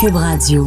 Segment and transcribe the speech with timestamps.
[0.00, 0.64] Cube Radio.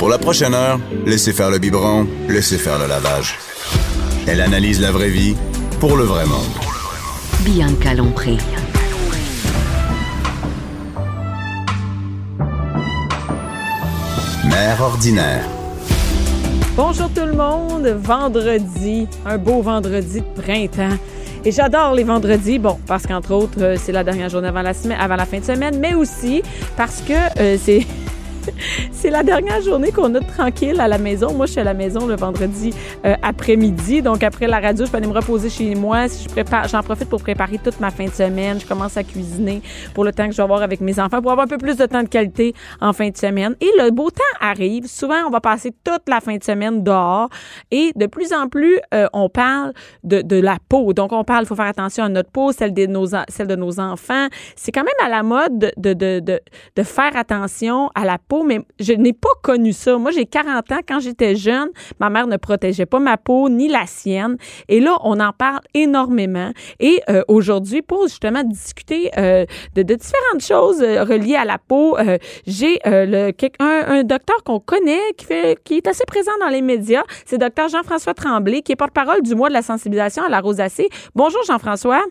[0.00, 3.36] Pour la prochaine heure, laissez faire le biberon, laissez faire le lavage.
[4.26, 5.36] Elle analyse la vraie vie
[5.78, 6.40] pour le vrai monde.
[7.44, 8.38] Bianca Lompré.
[14.44, 15.44] Mère ordinaire.
[16.74, 20.98] Bonjour tout le monde, vendredi, un beau vendredi de printemps.
[21.44, 24.74] Et j'adore les vendredis, bon, parce qu'entre autres, euh, c'est la dernière journée avant la,
[24.74, 26.42] semaine, avant la fin de semaine, mais aussi
[26.76, 27.86] parce que euh, c'est
[28.92, 31.32] c'est la dernière journée qu'on a tranquille à la maison.
[31.32, 32.72] Moi, je suis à la maison le vendredi
[33.04, 34.02] euh, après-midi.
[34.02, 36.06] Donc, après la radio, je peux aller me reposer chez moi.
[36.06, 38.60] Je j'en profite pour préparer toute ma fin de semaine.
[38.60, 39.62] Je commence à cuisiner
[39.94, 41.76] pour le temps que je vais avoir avec mes enfants pour avoir un peu plus
[41.76, 43.54] de temps de qualité en fin de semaine.
[43.60, 44.86] Et le beau temps arrive.
[44.86, 47.28] Souvent, on va passer toute la fin de semaine dehors.
[47.70, 49.72] Et de plus en plus, euh, on parle
[50.04, 50.92] de, de, la peau.
[50.92, 53.56] Donc, on parle, il faut faire attention à notre peau, celle de nos, celle de
[53.56, 54.28] nos enfants.
[54.56, 56.40] C'est quand même à la mode de, de, de,
[56.76, 59.98] de faire attention à la peau, mais je n'ai pas connu ça.
[59.98, 60.78] Moi, j'ai 40 ans.
[60.86, 61.68] Quand j'étais jeune,
[62.00, 64.36] ma mère ne protégeait pas ma peau ni la sienne.
[64.68, 66.52] Et là, on en parle énormément.
[66.80, 69.44] Et euh, aujourd'hui, pour justement discuter euh,
[69.74, 71.96] de, de, différentes choses euh, reliées à la peau,
[72.46, 77.02] j'ai un, un docteur qu'on connaît qui, fait, qui est assez présent dans les médias.
[77.24, 80.88] C'est docteur Jean-François Tremblay, qui est porte-parole du mois de la sensibilisation à la rosacée.
[81.14, 82.02] Bonjour, Jean-François.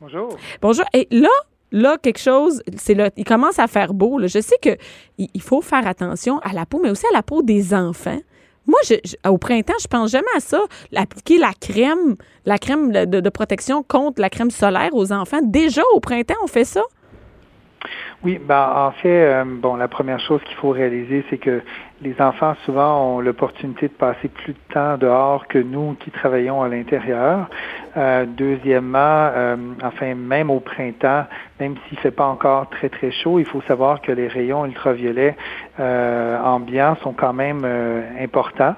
[0.00, 0.36] Bonjour.
[0.62, 0.84] Bonjour.
[0.94, 1.28] Et là,
[1.72, 4.20] là, quelque chose, c'est là, il commence à faire beau.
[4.26, 4.76] Je sais que
[5.18, 8.18] il faut faire attention à la peau, mais aussi à la peau des enfants.
[8.66, 8.94] Moi, je,
[9.28, 10.60] au printemps, je pense jamais à ça.
[10.94, 15.40] Appliquer la crème, la crème de, protection contre la crème solaire aux enfants.
[15.42, 16.82] Déjà au printemps, on fait ça.
[18.22, 21.62] Oui, ben en fait, euh, bon, la première chose qu'il faut réaliser, c'est que
[22.02, 26.62] les enfants souvent ont l'opportunité de passer plus de temps dehors que nous qui travaillons
[26.62, 27.48] à l'intérieur.
[27.96, 28.98] Euh, deuxièmement,
[29.34, 31.24] euh, enfin même au printemps,
[31.58, 35.36] même s'il fait pas encore très très chaud, il faut savoir que les rayons ultraviolets
[35.78, 38.76] euh, ambiants sont quand même euh, importants.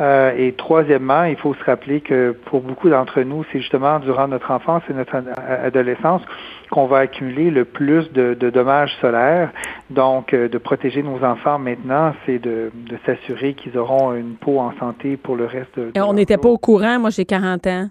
[0.00, 4.52] Et troisièmement, il faut se rappeler que pour beaucoup d'entre nous, c'est justement durant notre
[4.52, 5.16] enfance et notre
[5.64, 6.22] adolescence
[6.70, 9.50] qu'on va accumuler le plus de, de dommages solaires.
[9.90, 14.58] Donc, euh, de protéger nos enfants maintenant, c'est de, de s'assurer qu'ils auront une peau
[14.58, 16.98] en santé pour le reste de, et on n'était pas au courant.
[16.98, 17.88] Moi, j'ai 40 ans.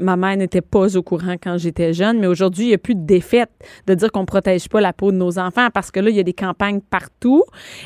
[0.00, 2.94] Ma mère n'était pas au courant quand j'étais jeune, mais aujourd'hui, il n'y a plus
[2.94, 3.50] de défaite
[3.86, 6.16] de dire qu'on ne protège pas la peau de nos enfants parce que là, il
[6.16, 7.44] y a des campagnes partout.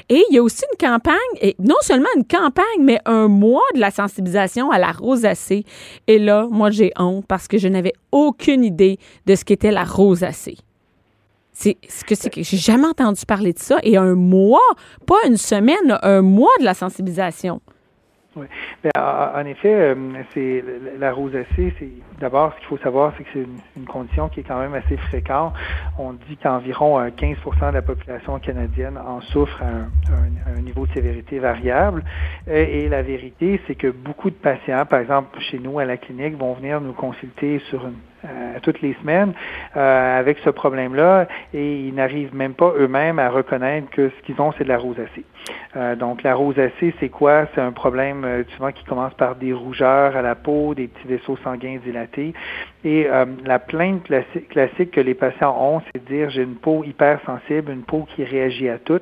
[0.09, 3.63] Et il y a aussi une campagne, et non seulement une campagne, mais un mois
[3.75, 5.65] de la sensibilisation à la rosacée.
[6.07, 9.85] Et là, moi, j'ai honte parce que je n'avais aucune idée de ce qu'était la
[9.85, 10.59] rosacée.
[11.53, 13.79] C'est ce que c'est que j'ai jamais entendu parler de ça.
[13.83, 14.61] Et un mois,
[15.07, 17.61] pas une semaine, un mois de la sensibilisation.
[18.39, 18.47] Oui.
[18.85, 18.91] Ben,
[19.35, 19.95] en effet, euh,
[20.33, 20.63] c'est
[20.99, 21.91] la rosacée, c'est
[22.21, 24.97] d'abord ce qu'il faut savoir, c'est que c'est une, condition qui est quand même assez
[24.97, 25.55] fréquente.
[25.99, 31.39] On dit qu'environ 15% de la population canadienne en souffre à un niveau de sévérité
[31.39, 32.05] variable.
[32.47, 35.97] Et, et la vérité, c'est que beaucoup de patients, par exemple chez nous à la
[35.97, 39.33] clinique, vont venir nous consulter sur une euh, toutes les semaines
[39.77, 44.41] euh, avec ce problème-là et ils n'arrivent même pas eux-mêmes à reconnaître que ce qu'ils
[44.41, 45.25] ont, c'est de la rosacée.
[45.77, 47.47] Euh, donc la rosacée, c'est quoi?
[47.55, 51.39] C'est un problème souvent qui commence par des rougeurs à la peau, des petits vaisseaux
[51.45, 52.35] sanguins dilatés.
[52.85, 53.09] Et
[53.45, 57.83] la plainte classique, que les patients ont, c'est de dire j'ai une peau hypersensible, une
[57.83, 59.01] peau qui réagit à tout,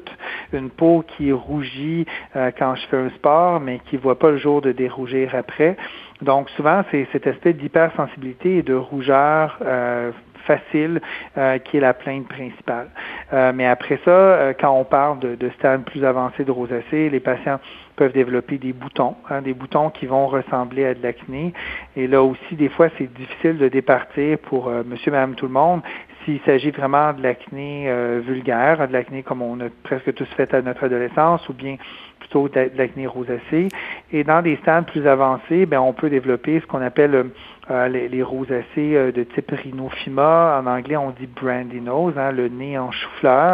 [0.53, 4.63] une peau qui rougit quand je fais un sport, mais qui voit pas le jour
[4.63, 5.77] de dérougir après.
[6.23, 10.13] Donc souvent, c'est cet aspect d'hypersensibilité et de rougeur euh,
[10.47, 11.01] facile
[11.37, 12.89] euh, qui est la plainte principale.
[13.33, 17.11] Euh, mais après ça, euh, quand on parle de, de stades plus avancés de rosacée,
[17.11, 17.59] les patients
[17.97, 21.53] peuvent développer des boutons, hein, des boutons qui vont ressembler à de l'acné.
[21.97, 25.81] Et là aussi, des fois, c'est difficile de départir pour monsieur, madame, tout le monde
[26.27, 30.53] s'il s'agit vraiment de l'acné euh, vulgaire, de l'acné comme on a presque tous fait
[30.53, 31.77] à notre adolescence, ou bien
[32.19, 33.69] plutôt de l'acné rosacée.
[34.13, 37.31] Et dans des stades plus avancés, ben, on peut développer ce qu'on appelle
[37.71, 40.61] euh, les, les, rosacées euh, de type rhinophyma.
[40.61, 43.53] En anglais, on dit brandy nose, hein, le nez en chou-fleur.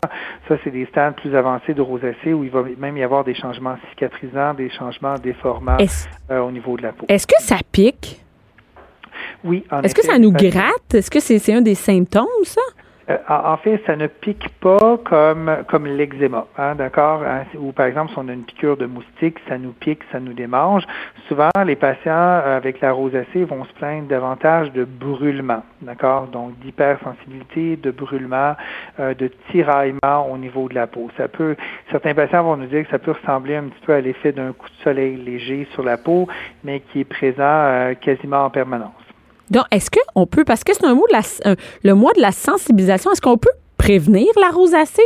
[0.49, 3.35] Ça, c'est des stades plus avancés de rosacée où il va même y avoir des
[3.35, 5.77] changements cicatrisants, des changements déformants
[6.31, 7.05] euh, au niveau de la peau.
[7.09, 8.23] Est-ce que ça pique?
[9.45, 10.95] Oui, en Est-ce que ça nous gratte?
[10.95, 12.61] Est-ce que c'est un des symptômes, ça?
[13.11, 17.23] Euh, en fait, ça ne pique pas comme comme l'eczéma, hein, d'accord?
[17.25, 20.21] Hein, ou par exemple, si on a une piqûre de moustique, ça nous pique, ça
[20.21, 20.85] nous démange.
[21.27, 26.29] Souvent, les patients euh, avec la rosacée vont se plaindre davantage de brûlement, d'accord?
[26.29, 28.55] Donc d'hypersensibilité, de brûlement,
[29.01, 31.11] euh, de tiraillement au niveau de la peau.
[31.17, 31.57] Ça peut,
[31.91, 34.53] certains patients vont nous dire que ça peut ressembler un petit peu à l'effet d'un
[34.53, 36.29] coup de soleil léger sur la peau,
[36.63, 39.02] mais qui est présent euh, quasiment en permanence.
[39.53, 42.33] Donc, est-ce qu'on peut, parce que c'est un mot de la, le mois de la
[42.33, 45.03] sensibilisation, est-ce qu'on peut prévenir la rosacée?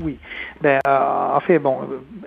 [0.00, 0.18] Oui.
[0.60, 1.78] Ben, euh, en fait, bon,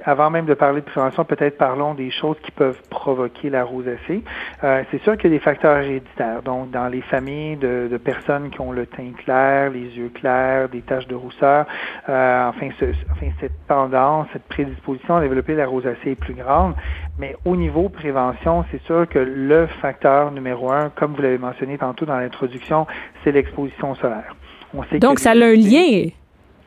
[0.06, 4.24] avant même de parler de prévention, peut-être parlons des choses qui peuvent provoquer la rosacée.
[4.64, 6.42] Euh, c'est sûr qu'il y a des facteurs héréditaires.
[6.44, 10.70] Donc, dans les familles de, de, personnes qui ont le teint clair, les yeux clairs,
[10.70, 11.66] des taches de rousseur,
[12.08, 16.74] euh, enfin, ce, enfin, cette tendance, cette prédisposition à développer la rosacée est plus grande.
[17.20, 21.78] Mais au niveau prévention, c'est sûr que le facteur numéro un, comme vous l'avez mentionné
[21.78, 22.88] tantôt dans l'introduction,
[23.24, 24.36] c'est l'exposition solaire.
[24.74, 26.10] On sait Donc, ça a un lien.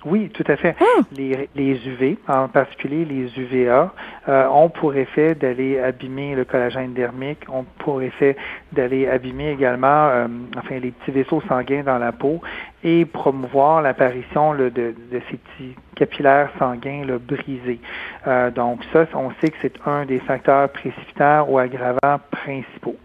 [0.05, 0.75] Oui, tout à fait.
[0.81, 1.03] Ah.
[1.13, 3.93] Les, les, UV, en particulier les UVA,
[4.29, 8.37] euh, ont pour effet d'aller abîmer le collagène dermique, ont pour effet
[8.73, 10.27] d'aller abîmer également euh,
[10.57, 12.41] enfin les petits vaisseaux sanguins dans la peau
[12.83, 14.95] et promouvoir l'apparition de, de,
[15.31, 17.81] ces petits capillaires sanguins là, brisés.
[18.27, 22.97] Euh, donc ça, on sait que c'est un des facteurs précipitants ou aggravants principaux.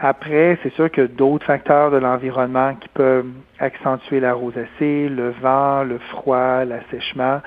[0.00, 3.26] Après, c'est sûr que d'autres facteurs de l'environnement qui peuvent
[3.58, 7.40] accentuer la rosacée, le vent, le froid, l'assèchement.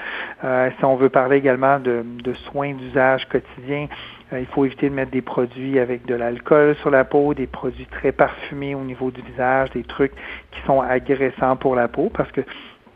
[0.44, 2.04] Euh, si on veut parler également de,
[2.52, 3.88] soins d'usage quotidien,
[4.34, 7.48] euh, il faut éviter de mettre des produits avec de l'alcool sur la peau, des
[7.48, 10.14] produits très parfumés au niveau du visage, des trucs
[10.52, 12.42] qui sont agressants pour la peau parce que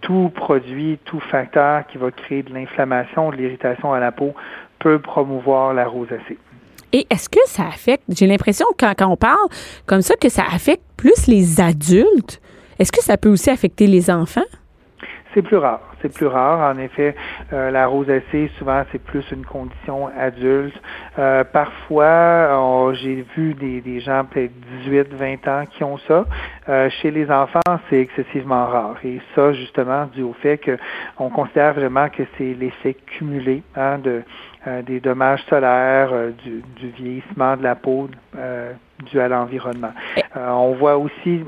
[0.02, 4.36] tout produit, tout facteur qui va créer de l'inflammation, de l'irritation à la peau
[4.80, 6.38] peut promouvoir la rosacée.
[6.96, 9.50] Et est-ce que ça affecte, j'ai l'impression quand, quand on parle
[9.86, 12.40] comme ça, que ça affecte plus les adultes.
[12.80, 14.46] Est-ce que ça peut aussi affecter les enfants?
[15.36, 15.82] C'est plus rare.
[16.02, 16.74] C'est plus rare.
[16.74, 17.14] En effet,
[17.52, 20.82] euh, la rosacée, souvent, c'est plus une condition adulte.
[21.20, 24.54] Euh, parfois, j'ai vu des, des gens peut-être
[24.86, 26.24] 18, 20 ans qui ont ça.
[26.70, 27.60] Euh, chez les enfants,
[27.90, 28.96] c'est excessivement rare.
[29.04, 34.24] Et ça, justement, dû au fait qu'on considère vraiment que c'est l'effet cumulé hein, de
[34.68, 38.10] euh, des dommages solaires, euh, du, du, vieillissement de la peau
[39.06, 39.92] euh, dû à l'environnement.
[40.36, 41.44] on voit aussi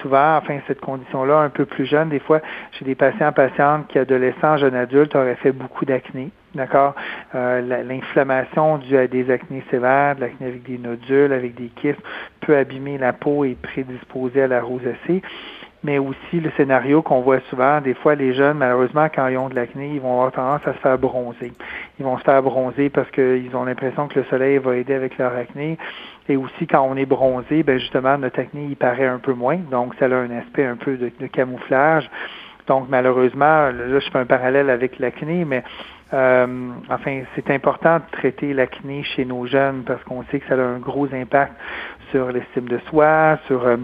[0.00, 2.40] souvent, enfin, cette condition-là, un peu plus jeune, des fois,
[2.72, 6.30] chez des patients, patientes qui, adolescents, jeunes adultes, auraient fait beaucoup d'acné.
[6.54, 6.94] D'accord?
[7.32, 12.02] L'inflammation due à des acnés sévères, de l'acné avec des nodules, avec des kystes,
[12.40, 15.22] peut abîmer la peau et prédisposer à la rosacée
[15.84, 19.48] mais aussi le scénario qu'on voit souvent, des fois les jeunes, malheureusement, quand ils ont
[19.48, 21.52] de l'acné, ils vont avoir tendance à se faire bronzer.
[21.98, 25.18] Ils vont se faire bronzer parce qu'ils ont l'impression que le soleil va aider avec
[25.18, 25.78] leur acné.
[26.28, 29.58] Et aussi, quand on est bronzé, ben justement, notre acné, il paraît un peu moins.
[29.70, 32.08] Donc, ça a un aspect un peu de, camouflage.
[32.68, 35.64] Donc, malheureusement, là, je fais un parallèle avec l'acné, mais
[36.14, 36.46] euh,
[36.90, 40.64] enfin, c'est important de traiter l'acné chez nos jeunes parce qu'on sait que ça a
[40.64, 41.54] un gros impact
[42.12, 43.66] sur l'estime de soi, sur...
[43.66, 43.76] Euh,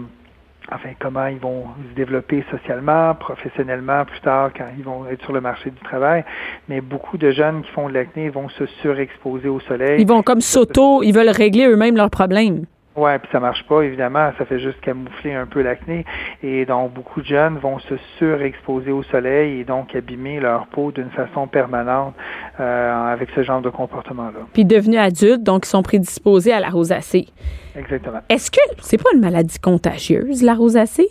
[0.71, 5.33] enfin comment ils vont se développer socialement, professionnellement plus tard quand ils vont être sur
[5.33, 6.23] le marché du travail.
[6.67, 10.01] Mais beaucoup de jeunes qui font de l'acné vont se surexposer au soleil.
[10.01, 12.65] Ils vont comme s'auto, ils veulent régler eux-mêmes leurs problèmes.
[12.99, 16.03] Ouais, puis ça marche pas, évidemment, ça fait juste camoufler un peu l'acné.
[16.43, 20.91] Et donc, beaucoup de jeunes vont se surexposer au soleil et donc abîmer leur peau
[20.91, 22.13] d'une façon permanente
[22.59, 24.39] euh, avec ce genre de comportement-là.
[24.51, 27.27] Puis devenus adultes, donc ils sont prédisposés à la rosacée.
[27.77, 28.19] Exactement.
[28.27, 31.07] Est-ce que c'est pas une maladie contagieuse, la rosacée?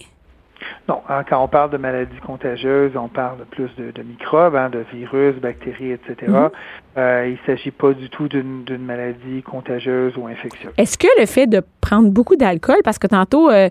[0.88, 4.84] Non, hein, quand on parle de maladies contagieuses, on parle plus de, microbes, hein, de
[4.92, 6.14] virus, bactéries, etc.
[6.28, 6.50] Mhm.
[6.96, 10.72] Euh, il ne s'agit pas du tout d'une maladie contagieuse ou infectieuse.
[10.76, 13.68] Est-ce que le fait de prendre beaucoup d'alcool, parce que tantôt, euh,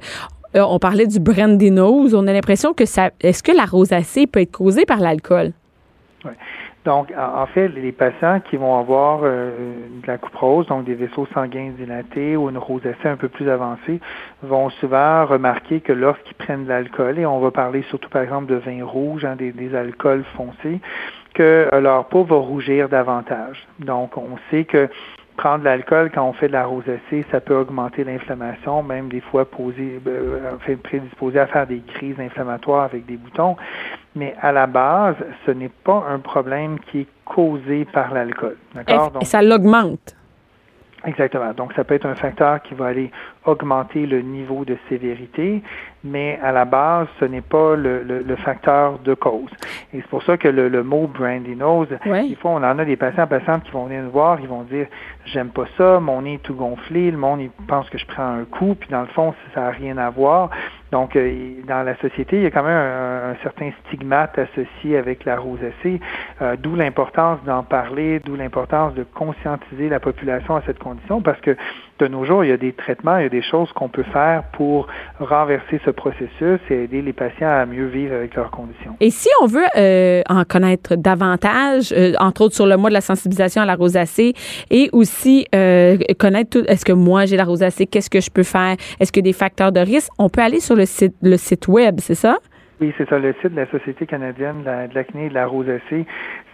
[0.55, 3.11] euh, on parlait du brandy nose, on a l'impression que ça.
[3.21, 5.51] Est-ce que la rosacée peut être causée par l'alcool?
[6.25, 6.31] Oui.
[6.87, 9.51] Donc, en fait, les patients qui vont avoir euh,
[10.01, 13.49] de la coupe rose, donc des vaisseaux sanguins dilatés ou une rosacée un peu plus
[13.49, 13.99] avancée,
[14.41, 18.45] vont souvent remarquer que lorsqu'ils prennent de l'alcool, et on va parler surtout par exemple
[18.45, 20.79] de vin rouge, hein, des, des, alcools foncés,
[21.33, 23.67] que euh, leur peau va rougir davantage.
[23.79, 24.87] Donc, on sait que
[25.37, 29.21] prendre de l'alcool quand on fait de la rosacée, ça peut augmenter l'inflammation, même des
[29.21, 33.55] fois poser, euh, prédisposer à faire des crises inflammatoires avec des boutons.
[34.17, 38.57] Mais à la base, ce n'est pas un problème qui est causé par l'alcool.
[38.73, 39.13] D'accord?
[39.21, 40.15] Et ça l'augmente?
[41.05, 41.53] Exactement.
[41.53, 43.11] Donc, ça peut être un facteur qui va aller
[43.45, 45.61] augmenter le niveau de sévérité,
[46.03, 49.49] mais à la base, ce n'est pas le, le, facteur de cause.
[49.93, 52.85] Et c'est pour ça que le, le mot brandy nose, des fois, on en a
[52.85, 54.87] des patients, patientes qui vont venir nous voir, ils vont dire,
[55.25, 58.23] j'aime pas ça, mon nez est tout gonflé, le monde il pense que je prends
[58.23, 60.49] un coup, puis dans le fond, ça n'a rien à voir.
[60.91, 65.25] Donc, euh, dans la société, il y a quand même un, certain stigmate associé avec
[65.25, 65.99] la rosacée,
[66.41, 71.41] euh, d'où l'importance d'en parler, d'où l'importance de conscientiser la population à cette condition, parce
[71.41, 71.57] que
[71.99, 74.03] de nos jours, il y a des traitements, il y a des choses qu'on peut
[74.13, 74.87] faire pour
[75.19, 78.95] renverser ce processus et aider les patients à mieux vivre avec leurs conditions.
[78.99, 82.93] Et si on veut euh, en connaître davantage, euh, entre autres sur le mois de
[82.95, 84.33] la sensibilisation à la rosacée,
[84.69, 88.43] et aussi euh, connaître tout, est-ce que moi j'ai la rosacée, qu'est-ce que je peux
[88.43, 91.67] faire, est-ce que des facteurs de risque, on peut aller sur le site, le site
[91.67, 92.37] web, c'est ça?
[92.79, 93.17] Oui, c'est ça.
[93.17, 96.05] Le site de la Société canadienne de la- de l'acné et de la rosacée,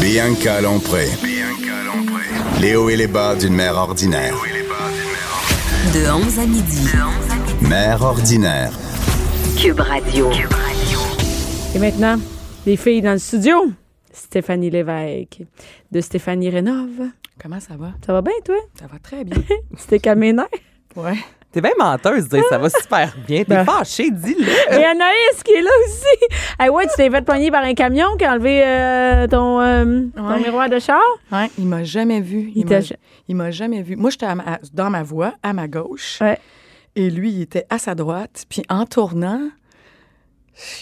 [0.00, 1.06] Bianca Lompré.
[2.60, 4.34] Les hauts et les bas d'une mère ordinaire.
[5.92, 6.88] De 11 à midi.
[7.68, 8.70] Mère ordinaire.
[9.60, 10.30] Cube Radio.
[11.74, 12.16] Et maintenant,
[12.66, 13.66] les filles dans le studio.
[14.12, 15.42] Stéphanie Lévesque
[15.92, 17.08] de Stéphanie Rénove.
[17.40, 17.92] Comment ça va?
[18.04, 18.56] Ça va bien, toi?
[18.78, 19.38] Ça va très bien.
[19.76, 20.46] Tu t'es calmé les nerfs?
[20.96, 21.16] ouais.
[21.52, 23.38] T'es bien menteuse, dire ça va super bien.
[23.44, 23.64] T'es Ben.
[23.64, 24.44] fâchée, dis-le.
[24.78, 26.34] Et Anaïs qui est là aussi.
[26.60, 30.02] Hey, ouais, tu t'es fait poigner par un camion qui a enlevé euh, ton, euh,
[30.14, 30.40] ton Ouais.
[30.40, 31.00] miroir de char?
[31.32, 32.52] Ouais, il m'a jamais vu.
[32.54, 33.96] Il m'a jamais vu.
[33.96, 34.26] Moi, j'étais
[34.74, 36.18] dans ma voie, à ma gauche.
[36.20, 36.38] Ouais.
[36.96, 38.44] Et lui, il était à sa droite.
[38.48, 39.40] Puis en tournant,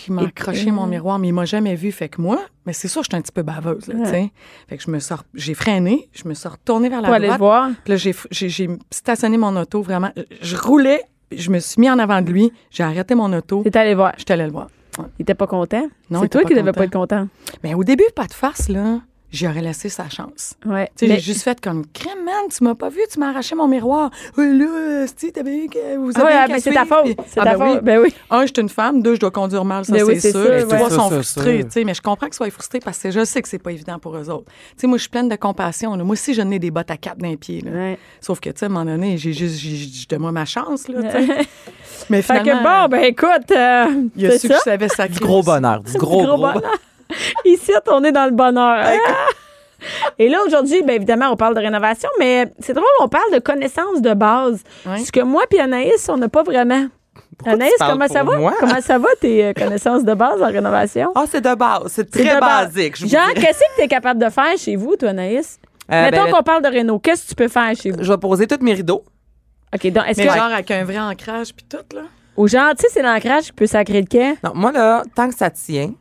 [0.06, 1.90] il m'a accroché mon miroir, mais il m'a jamais vu.
[1.90, 4.32] Fait que moi, mais c'est sûr, j'étais un petit peu baveuse, là, Ouais.
[4.68, 7.26] Fait que je me sors, j'ai freiné, je me suis retournée vers la Pour aller
[7.28, 7.40] le droite.
[7.40, 7.70] voir.
[7.82, 10.10] Puis là, j'ai, j'ai, j'ai stationné mon auto, vraiment.
[10.40, 11.02] Je roulais,
[11.32, 14.12] je me suis mis en avant de lui, j'ai arrêté mon auto, T'es allé voir.
[14.16, 14.68] j'étais allée le voir.
[15.18, 15.88] Il était pas content?
[16.08, 17.26] Non, C'est toi qui devais pas être content.
[17.64, 19.00] Mais au début, pas de farce, là.
[19.34, 20.54] J'y aurais laissé sa chance.
[20.64, 20.88] Ouais.
[21.02, 23.66] Mais- j'ai juste fait comme crème, man, tu m'as pas vu, tu m'as arraché mon
[23.66, 24.10] miroir.
[24.38, 27.04] Oui, là, tu t'avais que vous avez ouais, ah, ben, c'est ta faute.
[27.04, 27.74] puis- C'est Ah, ta ben faute.
[27.78, 27.80] oui.
[27.82, 28.14] Ben oui.
[28.30, 29.02] Un, je suis une femme.
[29.02, 30.42] Deux, je dois conduire mal, ça, Ben oui, c'est c'est sûr.
[30.44, 30.76] sûr, Les ouais.
[30.76, 33.42] trois C'est sont sûr, frustrés, mais je comprends qu'ils soient frustrés parce que je sais
[33.42, 34.44] que c'est pas évident pour eux autres.
[34.46, 35.96] Tu sais, moi, je suis pleine de compassion.
[35.96, 36.04] là.
[36.04, 37.60] Moi aussi, je n'ai des bottes à quatre d'un pied.
[37.60, 37.72] là.
[37.72, 37.98] Ouais.
[38.20, 40.86] Sauf que, tu sais, à un moment donné, j'ai juste, j'ai- j'ai- donne-moi ma chance,
[40.86, 41.00] là.
[42.10, 43.86] Mais Fait finalement, que bon, ben écoute, euh,
[44.16, 44.54] il a c'est su ça.
[44.54, 45.14] que je savais sacrer.
[45.14, 45.80] Du gros bonheur.
[45.82, 46.72] Du gros, Du gros gros, bonheur.
[47.44, 48.84] Ici, on est dans le bonheur.
[50.18, 53.38] Et là, aujourd'hui, bien évidemment, on parle de rénovation, mais c'est drôle, on parle de
[53.38, 54.62] connaissances de base.
[54.86, 54.98] Ouais.
[55.00, 56.86] Ce que moi puis Anaïs, on n'a pas vraiment.
[57.36, 58.38] Pourquoi Anaïs, comment ça va?
[58.38, 58.54] moi?
[58.58, 61.12] Comment ça va, tes euh, connaissances de base en rénovation?
[61.14, 61.82] Ah, c'est de base.
[61.88, 62.72] C'est très base.
[62.72, 62.96] basique.
[62.96, 63.46] je vous Genre, dirais.
[63.46, 65.58] qu'est-ce que tu es capable de faire chez vous, toi, Anaïs?
[65.92, 66.98] Euh, Mettons ben, qu'on parle de réno.
[66.98, 68.02] Qu'est-ce que tu peux faire chez vous?
[68.02, 69.04] Je vais poser tous mes rideaux.
[69.74, 70.28] OK, donc, est-ce que.
[70.28, 72.02] genre avec un vrai ancrage puis tout, là?
[72.36, 74.34] Ou genre, tu sais, c'est l'ancrage qui peut sacrer le quai?
[74.42, 75.92] Non, moi, là, tant que ça tient,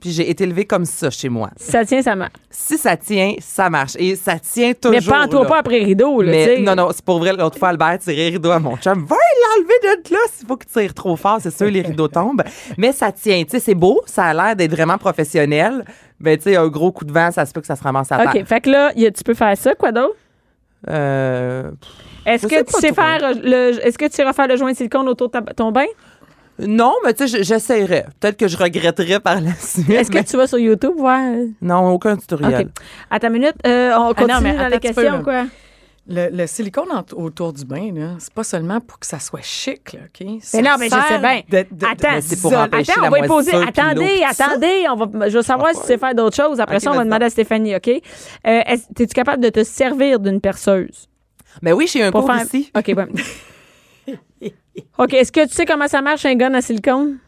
[0.00, 1.50] puis j'ai été élevée comme ça chez moi.
[1.56, 2.32] Si ça tient, ça marche.
[2.50, 3.92] Si ça tient, ça marche.
[3.98, 4.98] Et ça tient toujours.
[4.98, 5.48] Mais pas en toi là.
[5.48, 7.32] pas après rideau, là, Mais non, non, c'est pour vrai.
[7.32, 9.04] L'autre fois, Albert tirait les rideaux à mon chum.
[9.06, 10.18] Va l'enlever de là.
[10.32, 12.42] S'il faut que tu tires trop fort, c'est sûr, les rideaux tombent.
[12.78, 13.42] Mais ça tient.
[13.44, 14.00] Tu sais, c'est beau.
[14.06, 15.84] Ça a l'air d'être vraiment professionnel.
[16.18, 18.10] Mais tu sais, un gros coup de vent, ça se peut que ça se ramasse
[18.12, 18.46] à OK, terre.
[18.46, 20.16] fait que là, y a- tu peux faire ça, quoi d'autre?
[20.88, 21.70] Euh,
[22.24, 23.02] Est-ce que tu sais trop.
[23.02, 25.84] faire le est-ce que tu le joint de silicone autour de ta- ton bain?
[26.66, 28.06] Non, mais tu sais, je- j'essaierais.
[28.20, 29.88] Peut-être que je regretterais par la suite.
[29.90, 31.20] Est-ce que tu vas sur YouTube voir?
[31.60, 32.66] Non, aucun tutoriel.
[32.66, 32.82] OK.
[33.10, 35.44] À ta minute, euh, on continue non, mais dans les peu, questions, quoi.
[36.12, 39.42] Le, le silicone en- autour du bain, là, c'est pas seulement pour que ça soit
[39.42, 40.26] chic, là, OK?
[40.54, 41.42] Mais non, mais je sais bien.
[41.88, 43.54] Attends, mais c'est pour empêcher Attends, la on va y poser.
[43.54, 44.44] Attendez, ça.
[44.46, 44.86] attendez.
[44.90, 46.58] On va, je veux savoir si tu sais faire d'autres choses.
[46.58, 47.88] Après ça, on va demander à Stéphanie, OK?
[47.88, 48.00] Euh,
[48.66, 51.06] Es-tu capable de te servir d'une perceuse?
[51.62, 52.72] Mais oui, j'ai un cours faire- ici.
[52.76, 53.06] OK, bon.
[54.98, 57.18] OK, est-ce que tu sais comment ça marche un gun à silicone?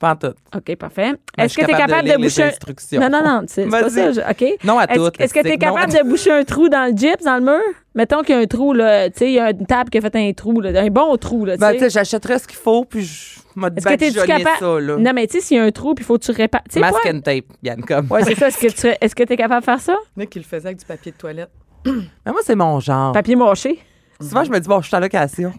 [0.00, 0.34] Pas en tout.
[0.54, 1.12] OK, parfait.
[1.38, 2.98] Est-ce que tu es capable de, boucher un...
[3.00, 4.10] Non, non, non, c'est c'est pas ça.
[4.10, 4.14] Vas-y.
[4.14, 4.58] je- OK.
[4.64, 5.20] Non à Est-ce toutes.
[5.20, 5.58] est-ce que tu es non.
[5.58, 7.60] capable de boucher un trou dans le gyps, dans le mur?
[7.94, 9.08] Mettons qu'il y a un trou, là.
[9.08, 11.16] Tu sais, il y a une table qui a fait un trou, là, un bon
[11.16, 11.56] trou, là.
[11.56, 14.26] Ben, tu sais, j'achèterais ce qu'il faut, puis je m'a Est-ce que tu es badigeonné
[14.44, 14.58] capable.
[14.58, 14.96] ça, là.
[14.96, 16.62] Non, mais tu sais, s'il y a un trou, puis il faut que tu répares.
[16.76, 17.10] Mask quoi?
[17.12, 18.10] and tape, Yann, comme.
[18.10, 18.48] Ouais, c'est ça.
[18.48, 19.96] Est-ce que tu est-ce que es capable de faire ça?
[20.16, 21.50] Nick, qui le faisait avec du papier de toilette.
[21.86, 23.12] Mais moi, c'est mon genre.
[23.12, 23.78] Papier mâché.
[24.20, 25.52] Souvent, je me dis, bon, je suis en location.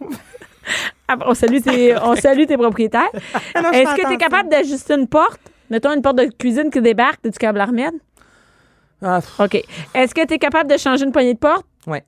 [1.07, 3.09] Ah, on salue tes, on salue tes propriétaires.
[3.13, 5.39] Est-ce que tu es capable d'ajuster une porte?
[5.69, 7.97] Mettons une porte de cuisine qui débarque, tu câble à remettre?
[9.01, 9.61] Ah, OK.
[9.93, 11.65] Est-ce que tu es capable de changer une poignée de porte?
[11.85, 12.03] Ouais.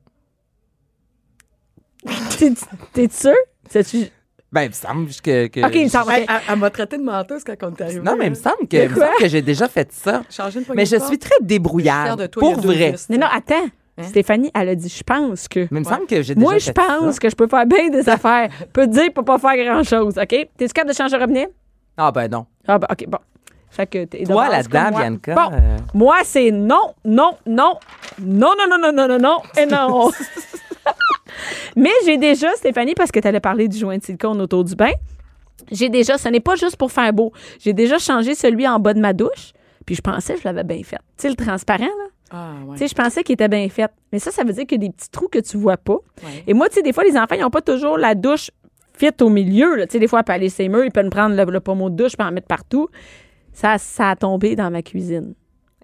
[2.94, 3.34] T'es- sûr?
[3.70, 4.10] C'est-tu-
[4.52, 5.48] ben, il me semble que.
[5.48, 6.12] que OK, il me semble.
[6.16, 6.30] Elle, OK.
[6.30, 8.00] elle- elle m'a traité de menteuse quand on est arrivé.
[8.00, 10.24] Non, mais il me semble que, que j'ai déjà fait ça.
[10.30, 11.10] Changer une poignée Mais de je porte?
[11.10, 12.08] suis très Je débrouillarde.
[12.08, 12.96] suis fière de toi, il y a pour vrai.
[13.10, 13.70] Non, non, attends.
[13.98, 14.04] Hein?
[14.04, 15.62] Stéphanie, elle a dit, je pense que.
[15.72, 17.20] Mais il me semble que j'ai déjà Moi, je pense ça.
[17.20, 18.50] que je peux faire bien des affaires.
[18.60, 20.27] Je peux te dire pour pas faire grand-chose, OK?
[20.27, 21.50] T'es-tu capable de changer le robinet?
[21.98, 22.46] Ah, ben non.
[22.68, 23.18] Ah, ben, OK, bon.
[23.70, 24.89] Fait que t'es de Toi, là-dedans.
[24.98, 25.36] Bianca.
[25.36, 27.74] Bon, euh, moi, c'est non, non, non,
[28.20, 30.12] non, non, non, non, non, non, non, et non.
[31.75, 34.75] Mais j'ai déjà, Stéphanie, parce que tu allais parler du joint de silicone autour du
[34.75, 34.92] bain,
[35.72, 38.94] j'ai déjà, ce n'est pas juste pour faire beau, j'ai déjà changé celui en bas
[38.94, 39.51] de ma douche,
[39.86, 40.98] puis je pensais que je l'avais bien fait.
[41.18, 42.74] Tu sais, le transparent, là, Ah, ouais.
[42.74, 43.91] tu sais, je pensais qu'il était bien fait.
[44.12, 45.98] Mais ça, ça veut dire qu'il y a des petits trous que tu vois pas.
[46.24, 46.43] Ouais.
[46.48, 48.51] Et moi, tu sais, des fois, les enfants, ils n'ont pas toujours la douche
[48.93, 49.75] fit au milieu.
[49.75, 49.88] là.
[49.88, 51.60] Tu sais, des fois, elle peut aller ses murs, ils peuvent me prendre le, le
[51.60, 52.89] pommeau de douche et en mettre partout.
[53.53, 55.34] Ça, ça a tombé dans ma cuisine.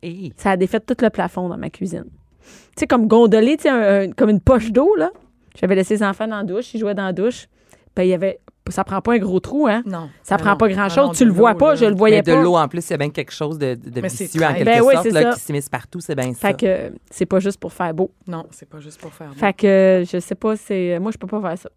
[0.02, 0.34] hey.
[0.38, 2.06] Ça a défait tout le plafond dans ma cuisine.
[2.06, 2.50] Tu
[2.82, 5.12] sais, comme gondolé, tu sais, un- un- comme une poche d'eau, là.
[5.60, 7.48] J'avais laissé les enfants dans la douche, ils jouaient dans la douche.
[7.96, 8.40] Ben, il y avait.
[8.70, 9.84] Ça prend pas un gros trou, hein?
[9.86, 10.10] Non.
[10.24, 10.58] Ça prend non.
[10.58, 10.98] pas grand-chose.
[11.08, 11.76] non, tu de le vois pas, là.
[11.76, 12.42] je le voyais Mais de pas.
[12.42, 14.66] l'eau, en plus, il y a bien quelque chose de, de c'est vicieux, en quelque
[14.66, 16.48] Ben oui, sorte, c'est là, qui s'immisce partout, c'est bien ça.
[16.48, 18.12] Fait que c'est pas juste pour faire beau.
[18.28, 19.34] Non, c'est pas juste pour faire beau.
[19.36, 20.98] Fait que je sais pas, c'est.
[21.00, 21.70] Moi, je peux pas faire ça.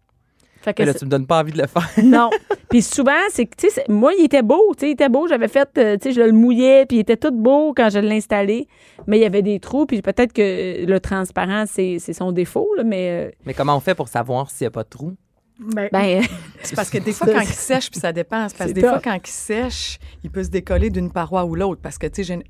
[0.61, 1.87] Fait que Mais là, c'est- tu me donnes pas envie de le faire.
[2.03, 2.29] Non.
[2.69, 4.73] Puis souvent, c'est que, tu sais, c'est- moi, il était beau.
[4.75, 5.27] Tu sais, il était beau.
[5.27, 7.99] J'avais fait, euh, tu sais, je le mouillais, puis il était tout beau quand je
[7.99, 8.67] l'ai installé.
[9.05, 12.67] Mais il y avait des trous, puis peut-être que le transparent, c'est c'est son défaut,
[12.75, 13.27] là, mais.
[13.27, 15.13] euh, Mais comment on fait pour savoir s'il n'y a pas de trou?
[15.59, 16.23] Ben, ben,
[16.63, 18.41] c'est parce que des fois, quand il sèche, puis ça dépend.
[18.41, 21.81] Parce que des fois, quand il sèche, il peut se décoller d'une paroi ou l'autre.
[21.81, 22.43] Parce que, tu sais, j'ai une-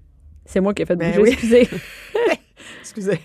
[0.48, 1.30] c'est moi qui ai fait Ben bouger, oui.
[1.34, 1.70] excusez.
[2.82, 3.20] Excusez.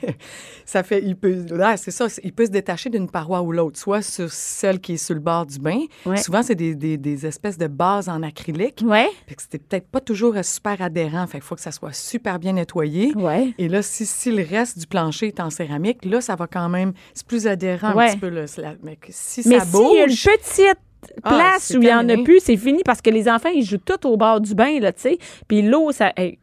[0.67, 3.79] Ça fait, il peut, là, c'est ça, il peut se détacher d'une paroi ou l'autre,
[3.79, 5.81] soit sur celle qui est sur le bord du bain.
[6.05, 6.17] Ouais.
[6.19, 8.83] Souvent, c'est des, des- des espèces de bases en acrylique.
[8.85, 9.09] Ouais.
[9.27, 11.27] Fait que c'était peut-être pas toujours super adhérent.
[11.27, 13.13] Fait qu'il faut que ça soit super bien nettoyé.
[13.15, 13.55] Ouais.
[13.59, 16.69] Et là, si, si le reste du plancher est en céramique, là, ça va quand
[16.69, 18.09] même, c'est plus adhérent Ouais.
[18.09, 18.29] un petit peu.
[18.29, 20.77] Là, la- mais si Mais ça s'il y a une petite
[21.25, 23.65] Ah, place où il n'y en a plus, c'est fini parce que les enfants, ils
[23.65, 25.19] jouent tout au bord du bain, là, tu sais.
[25.49, 26.13] Puis l'eau, ça.
[26.17, 26.39] hey,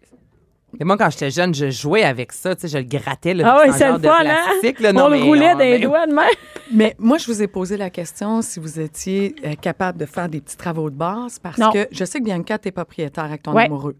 [0.77, 3.55] Mais moi, quand j'étais jeune, je jouais avec ça, tu sais, je le grattais, là,
[3.57, 4.35] Ah oui, c'est le de fun, hein?
[4.59, 4.93] plastique, là.
[4.93, 6.25] Non, on le mais roulait on- ben, doigts de même.
[6.71, 10.29] Mais moi, je vous ai posé la question si vous étiez euh, capable de faire
[10.29, 11.71] des petits travaux de base parce Non.
[11.71, 13.65] que je sais que Bianca, tu es propriétaire avec ton Ouais.
[13.65, 13.95] amoureux.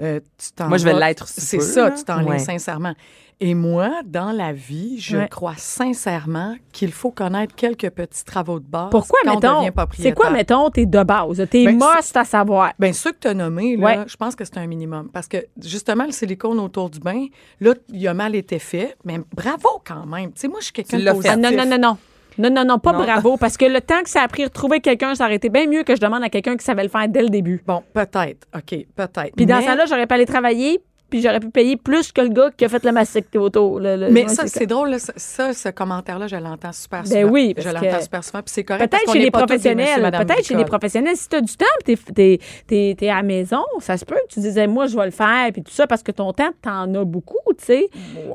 [0.00, 2.38] Euh, tu t'en Moi, je vais l'être sous C'est ça, tu t'en Ouais.
[2.38, 2.94] sincèrement.
[3.40, 5.28] Et moi, dans la vie, je Ouais.
[5.28, 9.84] crois sincèrement qu'il faut connaître quelques petits travaux de base Pourquoi, quand on mettons?
[9.98, 11.44] C'est quoi, mettons, tes de base?
[11.50, 12.72] Tes Ben, must à savoir.
[12.78, 13.98] Bien, ceux que tu as nommés, là, Ouais.
[14.06, 15.10] je pense que c'est un minimum.
[15.12, 17.26] Parce que, justement, le silicone autour du bain,
[17.60, 20.32] là, il a mal été fait, mais bravo quand même.
[20.32, 21.06] Tu sais, moi, je suis quelqu'un de.
[21.08, 21.36] Ah, positif.
[21.36, 21.98] non, non, non, non.
[22.38, 23.02] Non, non, non, pas Non.
[23.04, 25.48] bravo, parce que le temps que ça a pris de retrouver quelqu'un, ça aurait été
[25.48, 27.62] bien mieux que je demande à quelqu'un qui savait le faire dès le début.
[27.66, 28.46] Bon, peut-être.
[28.54, 29.34] OK, peut-être.
[29.36, 30.80] Puis dans Mais- ce temps-là, j'aurais pas allé travailler,
[31.14, 33.78] puis j'aurais pu payer plus que le gars qui a fait la mastectomie autour.
[33.78, 37.32] le- le- Mais ça, c'est drôle, là, ça, ce commentaire-là, je l'entends super Ben souvent.
[37.32, 38.90] oui, parce Je l'entends super souvent, puis c'est correct.
[38.90, 42.38] Peut-être chez les professionnels, peut-être chez les professionnels, si tu as du temps, puis t'es,
[42.66, 45.12] t'es, t'es à la maison, ça se peut que tu disais, moi, je vais le
[45.12, 47.88] faire, puis tout ça, parce que ton temps, t'en as beaucoup, tu sais.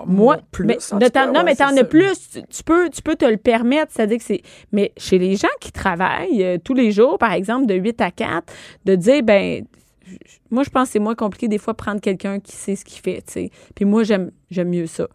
[0.06, 3.15] Moi, plus, mais, en de non, mais t'en as plus, tu, tu peux, tu peux
[3.18, 4.42] te le permettre, c'est-à-dire que c'est.
[4.72, 8.12] Mais chez les gens qui travaillent euh, tous les jours, par exemple, de 8 à
[8.12, 8.54] 4,
[8.86, 9.65] de dire, ben,
[10.52, 12.86] moi, je pense que c'est moins compliqué des fois de prendre quelqu'un qui sait ce
[12.86, 13.52] qu'il fait, tu sais.
[13.76, 15.08] Puis moi, j'aime, j'aime mieux ça.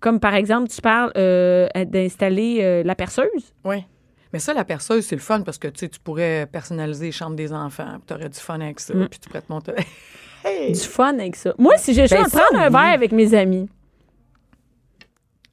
[0.00, 3.54] Comme par exemple, tu parles euh, d'installer euh, la perceuse.
[3.64, 3.84] Oui.
[4.32, 7.52] Mais ça, la perceuse, c'est le fun parce que tu pourrais personnaliser les chambres des
[7.52, 9.08] enfants, puis tu aurais du fun avec ça, Mm.
[9.08, 9.72] puis tu pourrais te monter.
[10.44, 10.72] hey!
[10.72, 11.54] Du fun avec ça.
[11.58, 12.72] Moi, si j'ai Ben prendre un oui.
[12.72, 13.68] verre avec mes amis,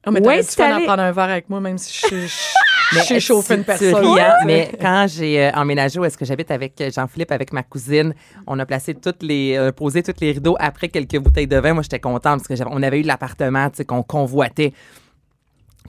[0.05, 1.93] Ah, mais t'aurais Ouais, du fun à installer- prendre un verre avec moi, même si
[1.93, 2.53] je suis-
[2.95, 3.93] Mais j'ai chauffé une personne.
[4.19, 7.63] hein, mais quand j'ai euh, emménagé où est-ce que j'habite avec euh, Jean-Philippe, avec ma
[7.63, 8.13] cousine,
[8.47, 11.73] on a placé toutes les, euh, posé tous les rideaux après quelques bouteilles de vin.
[11.73, 14.73] Moi, j'étais contente parce que j'avais- on avait eu l'appartement, qu'on convoitait.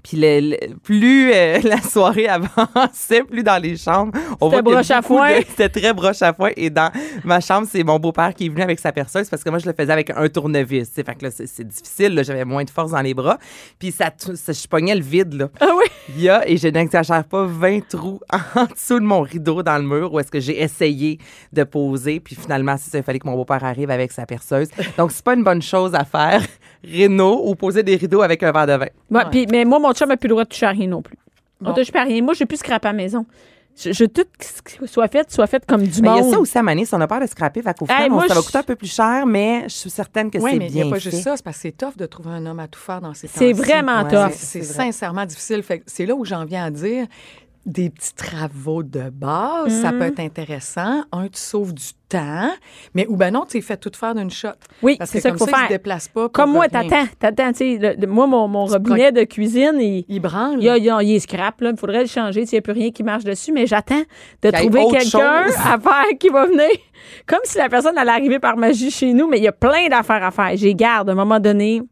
[0.03, 4.91] Puis le- le- plus euh, la soirée avançait, plus dans les chambres, on voit broche
[4.91, 5.29] à foin.
[5.49, 6.51] C'était très broche à foin.
[6.57, 6.91] Et dans
[7.25, 9.67] ma chambre, c'est mon beau-père qui est venu avec sa perceuse parce que moi, je
[9.67, 10.91] le faisais avec un tournevis.
[10.95, 12.21] Fait que là, c'est difficile.
[12.25, 13.39] J'avais moins de force dans les bras.
[13.79, 15.35] Puis ça, ça- je pognais le vide.
[15.35, 15.49] Là.
[15.61, 15.85] ah oui,
[16.17, 18.21] Il y a, et je n'exagère pas, 20 trous
[18.55, 21.19] en dessous de mon rideau dans le mur où est-ce que j'ai essayé
[21.53, 22.21] de poser.
[22.21, 24.69] Puis finalement, ça, il fallait que mon beau-père arrive avec sa perceuse.
[24.97, 26.43] Donc, c'est pas une bonne chose à faire,
[26.85, 28.87] réno, ou poser des rideaux avec un verre de vin.
[29.11, 31.03] Ouais, puis- mais moi, mon chum n'a plus le droit de toucher à rien non
[31.03, 31.17] plus.
[31.61, 31.75] On Bon.
[31.75, 32.23] touche pas à rien.
[32.23, 33.27] Moi, je plus scraper à la maison.
[33.77, 36.29] Je, je tout ce qui soit fait, soit fait comme du Mais il y monde.
[36.29, 38.43] a ça aussi à Mané, si on a peur de scraper, final, on- ça va
[38.43, 40.81] coûter un peu plus cher, mais je suis certaine que Oui, c'est mais il n'y
[40.83, 41.11] bien a pas fait.
[41.11, 43.15] juste ça, c'est parce que c'est tough de trouver un homme à tout faire dans
[43.15, 44.11] ces temps C'est vraiment Ouais.
[44.11, 44.33] tough.
[44.35, 44.87] C'est C'est vrai.
[44.87, 45.63] sincèrement difficile.
[45.87, 47.07] C'est là où j'en viens à dire
[47.67, 51.03] des petits travaux de base, ça peut être intéressant.
[51.13, 52.51] Un, tu sauves du temps,
[52.95, 54.49] mais ou ben non, tu fais tout faire d'une shot.
[54.83, 55.69] Oui, Parce c'est que ça comme qu'il faut ça, il faire.
[55.69, 56.23] se déplace pas.
[56.29, 60.57] pour Comme moi, t'attends, t'attends, tu sais, moi, mon, robinet de cuisine, il, Il branle.
[60.59, 61.71] il, y a- il il est scrap, là.
[61.71, 64.03] Il faudrait le changer s'il n'y a plus rien qui marche dessus, mais j'attends
[64.43, 66.71] de trouver quelqu'un à faire qui va venir.
[67.27, 69.89] Comme si la personne allait arriver par magie chez nous, mais il y a plein
[69.89, 70.51] d'affaires à faire.
[70.55, 71.83] J'ai garde, à un moment donné.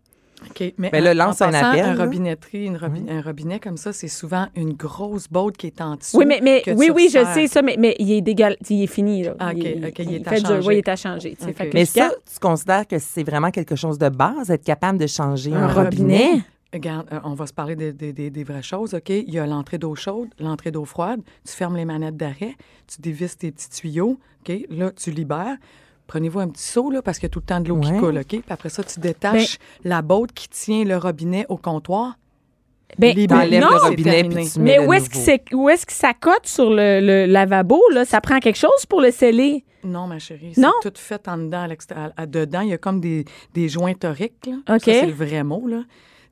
[0.48, 0.74] OK.
[0.78, 3.92] Mais, là, en- lance en un appel, Un robinetterie, une robi- un robinet comme ça,
[3.92, 6.16] c'est souvent une grosse botte qui est en dessous.
[6.18, 8.86] Oui, mais, mais oui, oui, je sais ça, mais, mais il est dégal, il est
[8.86, 9.34] fini, là.
[9.38, 10.48] Ah, OK, il, OK, il est à fait dur.
[10.48, 10.68] changer.
[10.68, 11.34] Oui, il est à changer.
[11.36, 15.06] Fait Mais ça, tu considères que c'est vraiment quelque chose de base, être capable de
[15.06, 16.18] changer un, un robinet?
[16.26, 16.42] robinet?
[16.72, 19.08] Regarde, euh, on va se parler des, des- des- des vraies choses, OK?
[19.08, 21.20] Il y a l'entrée d'eau chaude, l'entrée d'eau froide.
[21.46, 22.54] Tu fermes les manettes d'arrêt,
[22.86, 24.54] tu dévisses tes petits tuyaux, OK?
[24.68, 25.56] Là, tu libères.
[26.08, 27.92] Prenez-vous un petit seau, là, parce qu'il y a tout le temps de l'eau qui
[27.92, 27.98] Ouais.
[27.98, 28.26] coule, OK?
[28.26, 32.16] Puis après ça, tu détaches la botte qui tient le robinet au comptoir.
[32.98, 35.92] Ben, T'enlèves non, le robinet puis tu mets mais où est-ce que où est-ce que
[35.92, 38.06] ça cote sur le, le lavabo, là?
[38.06, 39.62] Ça prend quelque chose pour le sceller?
[39.84, 41.68] Non, ma chérie, c'est tout fait en dedans,
[42.16, 44.54] à Dedans, il y a comme des, des joints toriques, là.
[44.66, 45.82] Ça, c'est le vrai mot, là.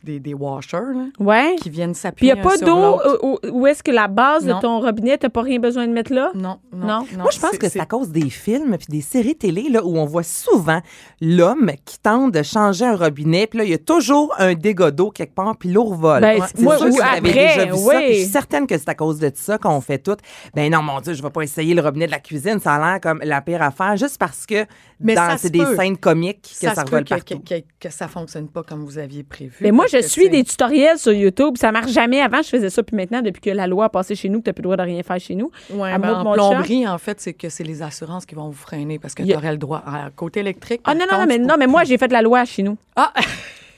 [0.07, 1.57] Des, des washers, là, Ouais.
[1.61, 3.41] qui viennent Puis il s'appuyer n'y a pas d'eau l'autre.
[3.53, 4.57] où, est-ce que la base Non.
[4.57, 6.31] de ton robinet, t'as pas rien besoin de mettre là?
[6.35, 6.87] Non, non, Non?
[7.17, 7.23] non.
[7.23, 9.97] Moi, je pense que c'est à cause des films puis des séries télé là, où
[9.99, 10.81] on voit souvent
[11.21, 14.93] l'homme qui tente de changer un robinet, puis là, il y a toujours un dégât
[14.93, 16.21] d'eau quelque part, puis l'eau revole.
[16.21, 18.05] Ben, C'est moi, sûr ou que vous avez après, déjà vu ça, oui.
[18.05, 20.17] puis je suis certaine que c'est à cause de ça qu'on fait tout.
[20.55, 22.79] Ben non, mon Dieu, je vais pas essayer le robinet de la cuisine, ça a
[22.93, 24.67] l'air comme la pire affaire, juste parce que
[25.01, 25.75] Mais dans- ça c'est des peut.
[25.77, 27.39] scènes comiques que ça, ça, revole que, partout.
[27.41, 29.57] que, que, que ça fonctionne pas comme vous aviez prévu.
[29.63, 31.57] Mais moi, je suis des tutoriels sur YouTube.
[31.57, 32.21] Ça marche jamais.
[32.21, 32.83] Avant, je faisais ça.
[32.83, 34.67] Puis maintenant, depuis que la loi a passé chez nous, que tu n'as plus le
[34.69, 35.51] droit de rien faire chez nous.
[35.71, 38.55] Ouais, à ben, en plomberie, en fait, c'est que c'est les assurances qui vont vous
[38.55, 39.83] freiner parce que tu aurais le droit.
[39.87, 40.81] À côté électrique.
[40.85, 42.77] Ah non, non, non, mais, non, mais moi, j'ai fait la loi chez nous.
[42.97, 43.13] Ah!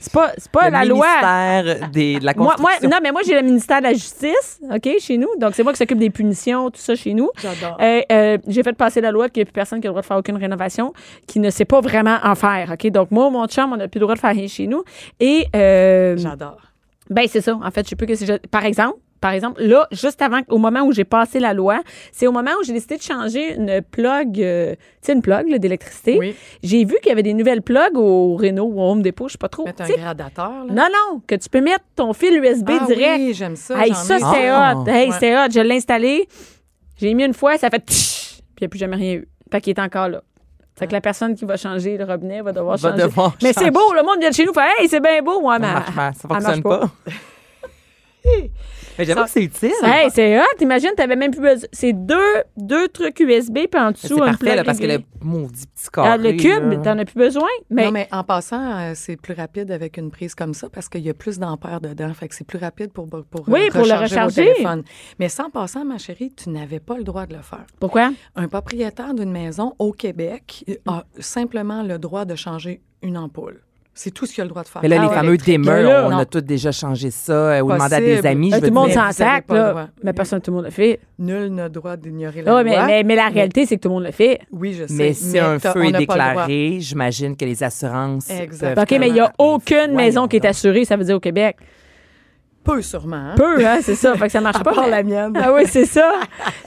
[0.01, 1.07] C'est pas, c'est pas Le la loi.
[1.07, 2.89] ministère des- de la Moi, moi, construction.
[2.91, 5.29] non, mais moi, j'ai le ministère de la Justice, OK, chez nous.
[5.39, 7.31] Donc, c'est moi qui s'occupe des punitions, tout ça chez nous.
[7.43, 7.77] J'adore.
[7.81, 9.93] Euh, euh, j'ai fait passer la loi qu'il n'y a plus personne qui a le
[9.93, 10.93] droit de faire aucune rénovation,
[11.27, 12.87] qui ne sait pas vraiment en faire, OK?
[12.91, 14.85] Donc, moi, mon chum, on n'a plus le droit de faire rien chez nous.
[15.19, 16.59] Et, euh, J'adore.
[17.11, 17.59] ben, c'est ça.
[17.61, 18.47] En fait, je sais plus que c'est.
[18.49, 21.81] Par exemple, par exemple, là, juste avant, au moment où j'ai passé la loi,
[22.13, 25.57] c'est au moment où j'ai décidé de changer une plug, euh, tu sais, une plug
[25.59, 26.17] d'électricité.
[26.19, 26.37] Oui.
[26.63, 29.33] J'ai vu qu'il y avait des nouvelles plugs au Renault ou au Home Depot, je
[29.33, 29.65] sais pas trop.
[29.65, 30.73] Mettre un gradateur, là.
[30.73, 33.19] non, non, que tu peux mettre ton fil USB ah, direct.
[33.19, 33.85] Oui, j'aime ça.
[33.85, 34.75] Hey, ça, c'était Ah.
[34.77, 34.89] hot.
[34.89, 35.13] Hey, Ouais.
[35.13, 35.49] c'était hot.
[35.53, 36.29] Je l'ai installé.
[37.01, 39.29] J'ai mis une fois, ça fait tch, puis il n'y a plus jamais rien eu.
[39.51, 40.23] Fait qu'il est encore là.
[40.79, 43.03] Fait que la personne qui va changer le robinet va devoir Va changer.
[43.03, 45.41] devoir mais c'est beau, le monde vient de chez nous, fait Hey, c'est bien beau,
[45.43, 45.67] ouais, mais.
[45.67, 46.91] Ça marche pas, ça elle marche fonctionne pas.
[48.99, 49.73] Mais j'avoue Ça- que c'est utile.
[49.85, 50.43] Hey, c'est hot.
[50.61, 51.69] Imagine, t'avais même plus besoin.
[51.73, 52.17] C'est deux,
[52.57, 56.09] deux trucs USB, puis en dessous, un parfait, là, parce que le maudit petit carré.
[56.11, 56.77] Ah, le cube, là.
[56.79, 57.49] t'en as plus besoin.
[57.71, 60.89] Mais, Non, mais en passant, euh, c'est plus rapide avec une prise comme ça parce
[60.89, 62.13] qu'il y a plus d'ampères dedans.
[62.15, 64.83] Fait que c'est plus rapide pour, pour, euh, Oui, pour le recharger téléphones.
[65.19, 67.67] Mais sans passant, ma chérie, tu n'avais pas le droit de le faire.
[67.81, 68.11] pourquoi?
[68.37, 73.61] Un propriétaire d'une maison au Québec a simplement le droit de changer une ampoule.
[74.01, 74.81] C'est tout ce qu'il a le droit de faire.
[74.81, 75.15] Mais là, Ah les ouais.
[75.15, 76.19] fameux là, on non.
[76.19, 78.53] a tous déjà changé ça euh, ou demandé à des amis.
[78.53, 79.89] Euh, Je tout le monde s'en sac, là.
[80.05, 81.01] Mais personne, tout le monde le fait.
[81.19, 82.63] Nul n'a le droit d'ignorer la loi.
[82.63, 84.39] mais, mais, mais la réalité, c'est que tout le monde le fait.
[84.53, 84.95] Oui, je sais.
[84.95, 88.31] Mais si un feu est déclaré, j'imagine que les assurances.
[88.31, 88.77] Exact.
[88.77, 91.21] peuvent OK, mais il n'y a aucune maison qui est assurée, ça veut dire au
[91.21, 91.57] Québec.
[92.75, 93.17] Peu sûrement.
[93.17, 93.35] hein?
[93.37, 94.15] Peu, hein, c'est ça.
[94.17, 94.75] Fait que ça marche À pas.
[94.75, 95.33] part mais- la mienne.
[95.43, 96.13] Ah oui, c'est ça.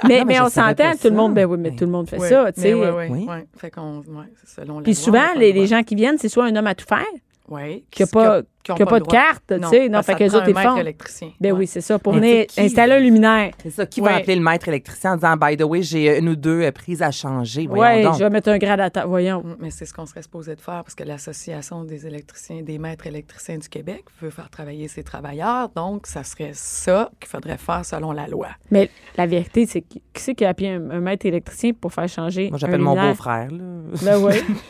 [0.04, 1.76] Mais, Non, mais mais on s'entend, tout le monde, ben oui, mais Oui.
[1.76, 2.74] tout le monde fait Ouais, ça, tu sais.
[2.74, 3.26] ouais, Oui.
[3.28, 3.48] ouais.
[3.58, 6.30] Fait qu'on, ouais, c'est selon la Puis souvent, les, le les gens qui viennent, c'est
[6.30, 7.06] soit un homme à tout faire,
[7.50, 9.88] Ouais, qui n'a pas, qui ont qui a pas le de carte, tu sais.
[9.88, 10.60] Non, parce fait que les autres, ils font.
[10.60, 11.30] maître électricien.
[11.40, 11.60] Ben Ouais.
[11.60, 13.52] oui, c'est ça, pour venir installer un luminaire.
[13.64, 13.86] C'est ça.
[13.86, 16.62] Qui va appeler le maître électricien en disant, by the way, j'ai une ou deux
[16.62, 17.66] euh, prises à changer.
[17.68, 17.76] Donc.
[17.76, 19.08] je vais mettre un gradateur.
[19.08, 19.42] Voyons.
[19.44, 22.78] Mm, Mais c'est ce qu'on serait supposé de faire parce que l'Association des électriciens, des
[22.78, 25.70] maîtres électriciens du Québec veut faire travailler ses travailleurs.
[25.76, 28.48] Donc, ça serait ça qu'il faudrait faire selon la loi.
[28.70, 31.92] Mais la vérité, c'est qui qui c'est qui a appelé un, un maître électricien pour
[31.94, 33.50] faire changer Moi, j'appelle mon beau-frère.
[33.52, 33.58] là.
[34.04, 34.34] Ben oui.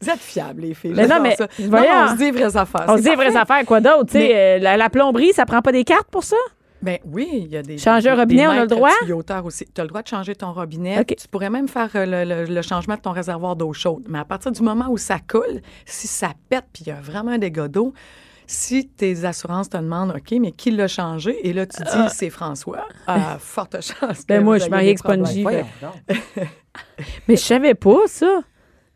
[0.00, 0.92] Vous êtes fiables, les filles.
[0.94, 1.46] Mais non, mais ça.
[1.58, 1.86] voyons.
[1.86, 2.84] Non, on se dit vraies affaires.
[2.88, 4.06] On Dit les vraies affaires, quoi d'autre?
[4.06, 6.36] tu sais, Mais- euh, la, la plomberie, ça prend pas des cartes pour ça?
[6.82, 7.78] Ben oui, il y a des.
[7.78, 8.90] Changer un des- robinet, des on a le droit?
[9.44, 9.64] aussi.
[9.74, 11.02] Tu as le droit de changer ton robinet.
[11.04, 14.04] Tu pourrais même faire euh, le, le- le changement de ton réservoir d'eau chaude.
[14.08, 17.00] Mais à partir du moment où ça coule, si ça pète puis il y a
[17.00, 17.94] vraiment un dégât d'eau,
[18.46, 21.36] si tes assurances te demandent, OK, mais qui l'a changé?
[21.48, 22.86] Et là, tu dis, c'est François.
[23.06, 24.24] À forte chance.
[24.28, 25.44] Ben que moi, je suis mariée des avec Spongy.
[27.26, 28.40] Mais je savais pas ça.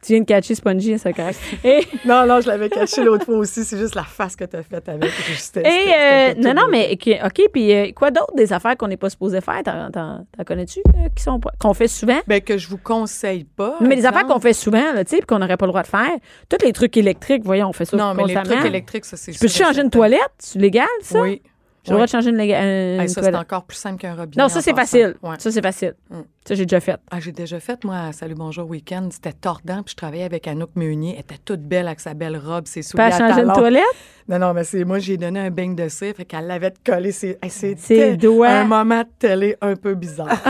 [0.02, 1.38] Tu viens de catcher Spongy, c'est correct.
[1.64, 3.64] Et, Non, non, je l'avais caché l'autre fois aussi.
[3.64, 5.10] C'est juste la face que tu as faite avec.
[5.56, 9.10] Et euh, non, non, mais OK, puis euh, quoi d'autre des affaires qu'on n'est pas
[9.10, 9.62] supposé faire?
[9.62, 12.18] T'en, connais-tu euh, qui sont pas- qu'on fait souvent?
[12.26, 13.76] Ben, que je vous conseille pas.
[13.80, 16.10] mais des affaires qu'on fait souvent, tu sais, qu'on n'aurait pas le droit de faire.
[16.48, 19.32] Tous les trucs électriques, voyons, on fait ça Non, mais les trucs électriques, ça, c'est
[19.32, 20.20] Tu peux changer une toilette?
[20.38, 21.20] C'est légal, ça?
[21.20, 21.42] Oui.
[21.84, 24.42] J'ai le droit de changer une, Hey, une ça, c'est encore plus simple qu'un robinet.
[24.42, 25.14] Non, ça, c'est facile.
[25.22, 25.36] Ouais.
[25.38, 25.94] Ça, c'est facile.
[26.10, 26.20] Mm.
[26.46, 26.96] Ça, j'ai déjà fait.
[27.10, 29.08] Ah, j'ai déjà fait, moi, à Salut Bonjour Week-end.
[29.10, 31.14] C'était tordant, puis je travaillais avec Anouk Meunier.
[31.14, 33.54] Elle était toute belle avec sa belle robe, ses souliers Pas à changer une talons.
[33.54, 33.84] toilette?
[34.28, 37.12] Non, non, mais c'est moi, j'ai donné un beigne de cire, fait qu'elle l'avait collé
[37.12, 38.48] ses, Ses doigts.
[38.48, 40.28] un moment de télé un peu bizarre.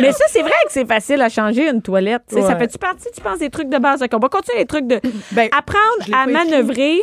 [0.00, 2.22] Mais ça, c'est vrai que c'est facile à changer une toilette.
[2.28, 4.02] Ça fait-tu partie, tu penses, des trucs de base?
[4.12, 5.00] On va continuer les trucs de.
[5.32, 7.00] Ben, Apprendre à écrit.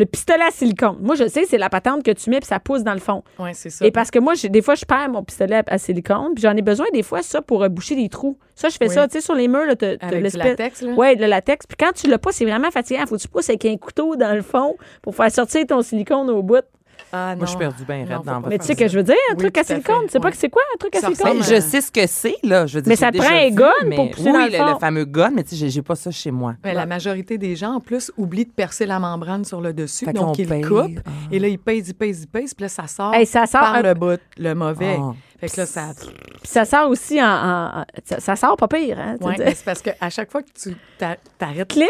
[0.00, 0.96] Le pistolet à silicone.
[1.00, 3.22] Moi, je sais, c'est la patente que tu mets puis ça pousse dans le fond.
[3.38, 3.84] Oui, c'est ça.
[3.86, 6.62] Et parce que moi, des fois, je perds mon pistolet à, silicone, puis j'en ai
[6.62, 8.38] besoin des fois, ça, pour boucher des trous.
[8.54, 8.94] Ça, je fais Oui.
[8.94, 10.92] ça, tu sais, sur les murs, là, t'as- Avec du latex, là?
[10.94, 11.66] Ouais, le latex.
[11.66, 13.04] Puis quand tu l'as pas, c'est vraiment fatigant.
[13.06, 16.30] Faut que tu pousses avec un couteau dans le fond pour faire sortir ton silicone
[16.30, 16.64] au bout.
[17.12, 17.58] Ah, Moi, je suis non.
[17.58, 19.58] perdue bien raide dans votre Mais tu sais que je veux dire, un Oui, truc
[19.58, 20.02] à silicone.
[20.04, 21.42] Tu sais pas que c'est quoi, un truc à silicone?
[21.42, 22.66] je sais ce que c'est, là.
[22.66, 24.56] Je veux dire, Mais ça prend un gun mais- pour pousser oui, dans le le,
[24.58, 24.72] fond.
[24.74, 26.54] le fameux gun, mais tu sais, j'ai- pas ça chez moi.
[26.62, 30.04] La majorité des gens, en plus, oublient de percer la membrane sur le dessus.
[30.04, 31.00] Fait donc, ils le coupent.
[31.06, 31.10] Ah.
[31.32, 32.54] Et là, ils pèsent, ils pèsent, ils pèsent.
[32.54, 34.96] Puis là, ça sort, Hey, ça sort par un- le bout, le mauvais.
[35.00, 35.12] Ah.
[35.40, 35.86] Fait que là, ça...
[35.96, 36.10] Puis
[36.44, 37.84] ça sort aussi en.
[38.04, 39.16] ça, ça sort pas pire, hein?
[39.20, 41.88] mais c'est parce qu'à chaque fois que tu t'a- t'arrêtes Clic.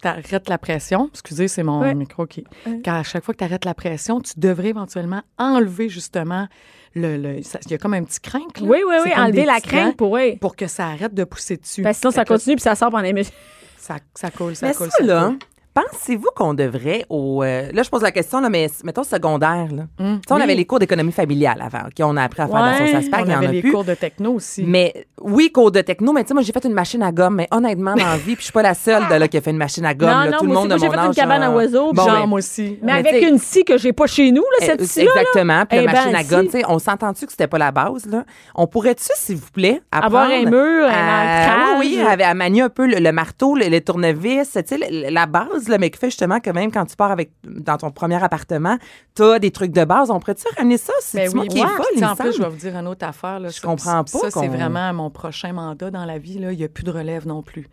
[0.00, 2.44] T'arrêtes la pression, excusez, c'est mon micro qui...
[2.84, 6.48] Car à chaque fois que tu arrêtes la pression, tu devrais éventuellement enlever justement
[6.94, 7.16] le...
[7.16, 8.66] le- ça- Il y a comme un petit crinque, là.
[8.66, 9.10] Oui, oui, oui.
[9.16, 10.10] Enlever la gants pour.
[10.12, 10.36] Oui.
[10.36, 11.82] pour que ça arrête de pousser dessus.
[11.82, 13.32] Ben, sinon, ça continue puis ça sort pendant les minutes.
[13.76, 15.38] Ça, ça coule, ça Mais coule, ça, là, coule.
[15.82, 17.42] Pensez-vous qu'on devrait au...
[17.42, 19.84] euh, là, je pose la question, là, mais mettons secondaire, là.
[19.98, 20.42] Tu sais, on oui.
[20.42, 21.94] avait les cours d'économie familiale avant, OK?
[22.00, 23.52] On a appris à faire dans Ouais, son SASPAC, On il y en avait a
[23.52, 23.72] les plus.
[23.72, 24.64] cours de techno aussi.
[24.64, 27.36] Mais oui, cours de techno, mais tu sais, moi, j'ai fait une machine à gomme,
[27.36, 29.40] mais honnêtement, dans la vie, puis je suis pas la seule de, là, qui a
[29.40, 30.08] fait une machine à gomme.
[30.10, 31.92] Non, là, non, tout le monde aussi, de moi, j'ai fait une cabane à oiseaux,
[31.92, 32.78] Bon, Genre, mais- moi aussi.
[32.82, 35.10] Mais Mais avec une scie que j'ai pas chez nous, là, cette Euh, scie-là.
[35.14, 35.20] là.
[35.22, 35.66] Exactement.
[35.66, 37.70] Puis Eh la machine ben, à gomme, tu sais, on s'entend-tu que c'était pas la
[37.72, 38.24] base, là?
[38.54, 42.68] On pourrait-tu, s'il vous plaît, Avoir un mur, un à, oui, à, à manier un
[42.68, 44.78] peu le, marteau, le, tournevis, tu sais,
[45.10, 48.78] la base, qui fait justement que même quand tu pars avec, dans ton premier appartement,
[49.14, 50.10] t'as des trucs de base.
[50.10, 50.92] On pourrait-tu ramener ça?
[51.00, 53.06] C'est Ben oui, qui est folle, il en plus, je vais vous dire une autre
[53.06, 53.38] affaire.
[53.40, 53.48] Là.
[53.50, 56.38] Je comprends pas Ça, c'est vraiment mon prochain mandat dans la vie.
[56.38, 56.52] là.
[56.52, 57.68] Il n'y a plus de relève non plus.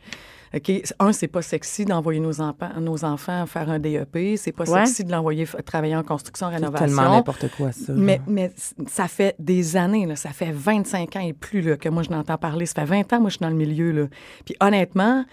[0.56, 0.72] OK?
[1.00, 4.38] Un, c'est pas sexy d'envoyer nos, enfants- nos enfants faire un DEP.
[4.38, 4.86] C'est pas Ouais.
[4.86, 6.86] sexy de l'envoyer travailler en construction, C'est rénovation.
[6.88, 7.92] tellement n'importe quoi, ça.
[7.94, 8.52] Mais, mais
[8.88, 12.10] ça fait des années, là, ça fait 25 ans et plus là, que moi, je
[12.10, 12.66] n'entends parler.
[12.68, 13.92] Ça fait 20 ans, moi, je suis dans le milieu.
[13.92, 14.06] Là.
[14.46, 15.26] Puis honnêtement,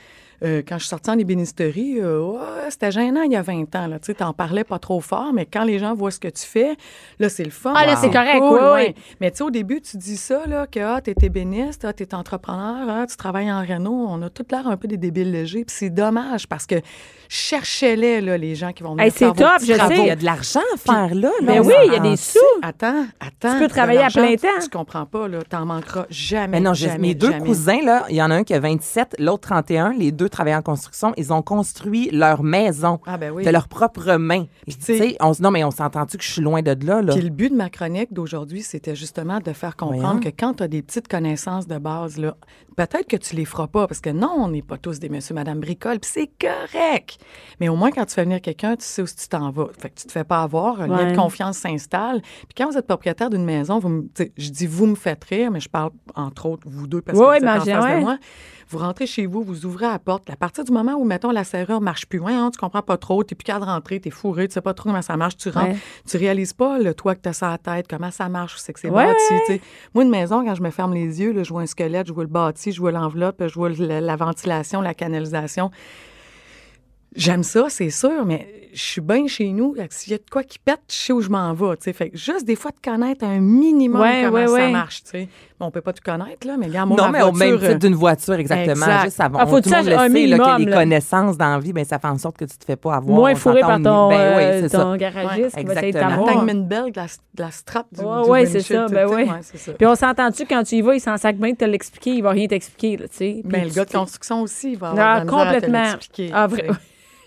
[0.44, 2.32] euh, quand je suis sortie en ébénisterie, euh,
[2.70, 3.88] c'était gênant il y a 20 ans.
[4.02, 6.76] Tu n'en parlais pas trop fort, mais quand les gens voient ce que tu fais,
[7.18, 7.72] là, c'est le fun.
[7.76, 7.98] Ah, là, Wow.
[8.00, 8.94] c'est correct, cool, ouais, ouais.
[9.20, 11.92] Mais tu sais, au début, tu dis ça, là, que ah, tu es ébéniste, ah,
[11.92, 14.06] tu es entrepreneur, ah, tu travailles en Renault.
[14.08, 15.64] On a tout l'air un peu des débiles légers.
[15.64, 16.76] Puis c'est dommage parce que
[17.28, 19.78] cherchez-les, là, les gens qui vont venir Hey, c'est faire vos top, petits je sais.
[19.78, 19.94] travaux.
[20.02, 21.30] il y a de l'argent à faire là.
[21.42, 22.38] Ben là, oui, il y a des s'entend-tu?
[22.38, 22.60] sous.
[22.62, 23.54] Attends, attends.
[23.54, 24.48] Tu peux travailler à plein temps.
[24.62, 25.38] Tu comprends pas, là.
[25.48, 26.48] T'en manqueras jamais.
[26.48, 27.46] Mais non, j'ai- jamais, mes deux jamais.
[27.46, 29.92] cousins, là, il y en a un qui a 27, l'autre 31.
[29.92, 31.12] Les deux travaillaient en construction.
[31.16, 33.44] Ils ont construit leur maison Ah, ben oui.
[33.44, 34.46] de leurs propres mains.
[34.66, 37.12] Tu sais- on, se- non, mais on s'entend-tu que je suis loin de là, là?
[37.12, 40.20] Puis le but de ma chronique d'aujourd'hui, c'était justement de faire comprendre Voyons.
[40.20, 42.36] que quand tu as des petites connaissances de base, là,
[42.76, 45.34] peut-être que tu les feras pas, parce que non, on n'est pas tous des monsieur,
[45.34, 47.18] madame bricole, puis c'est correct.
[47.60, 49.68] Mais au moins, quand tu fais venir quelqu'un, tu sais où tu t'en vas.
[49.78, 52.20] Fait que tu te fais pas avoir, un lien de confiance s'installe.
[52.22, 55.50] Puis quand vous êtes propriétaire d'une maison, vous me- je dis vous me faites rire,
[55.50, 57.84] mais je parle entre autres vous deux parce Ouais, que vous êtes en mais face
[57.84, 57.96] ouais.
[57.96, 58.18] de moi.
[58.72, 60.30] Vous rentrez chez vous, vous ouvrez la porte.
[60.30, 63.22] À partir du moment où, mettons, la serrure marche plus, hein, tu comprends pas trop,
[63.22, 65.66] t'es plus de rentrer, t'es fourré, tu sais pas trop comment ça marche, tu rentres,
[65.72, 65.76] Ouais.
[66.08, 68.80] tu réalises pas le toit que t'as sur la tête, comment ça marche, c'est que
[68.80, 69.60] c'est Ouais, bâti.
[69.94, 72.14] Moi, une maison, quand je me ferme les yeux, là, je vois un squelette, je
[72.14, 75.70] vois le bâti, je vois l'enveloppe, je vois la ventilation, la canalisation.
[77.14, 79.74] J'aime ça, c'est sûr, mais je suis bien chez nous.
[79.90, 81.76] S'il y a de quoi qui pète, je sais où je m'en vais.
[81.92, 84.70] Fait que juste des fois de connaître un minimum Ouais, comment ouais, ça ouais.
[84.70, 85.02] marche.
[85.62, 87.68] On peut pas tout connaître, là, mais regarde, moi, non, ma mais au même voiture,
[87.68, 88.72] titre d'une voiture, exactement.
[88.86, 89.04] Exact.
[89.04, 89.38] Juste avant.
[89.40, 90.76] Ah, faut tout que le tu monde le sait, là, que les là.
[90.76, 93.16] connaissances dans la vie, ben, ça fait en sorte que tu te fais pas avoir.
[93.16, 94.96] Moins fourré par ton, Ben oui, euh, c'est ton ça.
[94.98, 96.08] garagiste qui va essayer de exactement.
[96.08, 96.34] La t'avoir.
[96.46, 99.06] Tangman Bell, de la, de la strap du, Ouais, du ouais, c'est ça, ben.
[99.08, 99.72] Ouais, c'est ça.
[99.72, 102.22] Puis on s'entend-tu, quand tu y vas, il s'en sac bien de te l'expliquer, il
[102.22, 103.40] va rien t'expliquer, tu sais.
[103.42, 105.44] Puis Ben, le gars de construction aussi, il va Ah, avoir de la misère à
[105.46, 105.82] te complètement.
[105.92, 106.68] l'expliquer, Ah, vrai.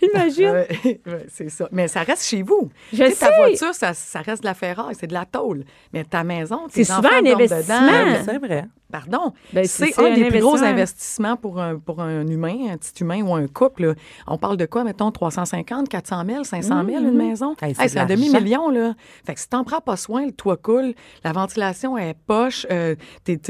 [0.14, 0.50] Imagine.
[0.50, 0.68] Ouais,
[1.06, 1.68] ouais, c'est ça.
[1.72, 2.68] Mais ça reste chez vous.
[2.92, 5.64] Je sais, Ta voiture, ça, ça reste de la ferraille, c'est de la tôle.
[5.92, 7.80] Mais ta maison, tes C'est souvent un investissement.
[7.80, 7.86] dedans.
[7.86, 8.64] Ben C'est vrai.
[8.92, 9.32] Pardon.
[9.52, 10.68] Ben, c'est c'est un un des plus gros investissement.
[10.70, 13.86] investissements pour un, pour un humain, un petit humain ou un couple.
[13.86, 13.94] là.
[14.28, 17.08] On parle de quoi, mettons, 350, 400 000, 500 000, Mm-hmm.
[17.08, 17.56] une maison?
[17.60, 18.94] Hey, c'est Hey, de c'est un demi-million, là.
[19.26, 22.94] Fait que si t'en prends pas soin, le toit coule, la ventilation est poche, euh,
[23.26, 23.40] il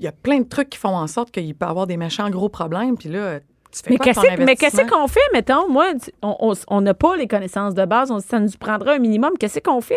[0.00, 2.28] y a plein de trucs qui font en sorte qu'il peut y avoir des méchants
[2.30, 3.38] gros problèmes, puis là,
[3.82, 3.88] tu
[4.20, 5.68] fais Mais qu'est-ce qu'on fait, mettons?
[5.68, 9.32] Moi, on- n'a pas les connaissances de base, on, ça nous prendra un minimum.
[9.38, 9.94] Qu'est-ce qu'on fait?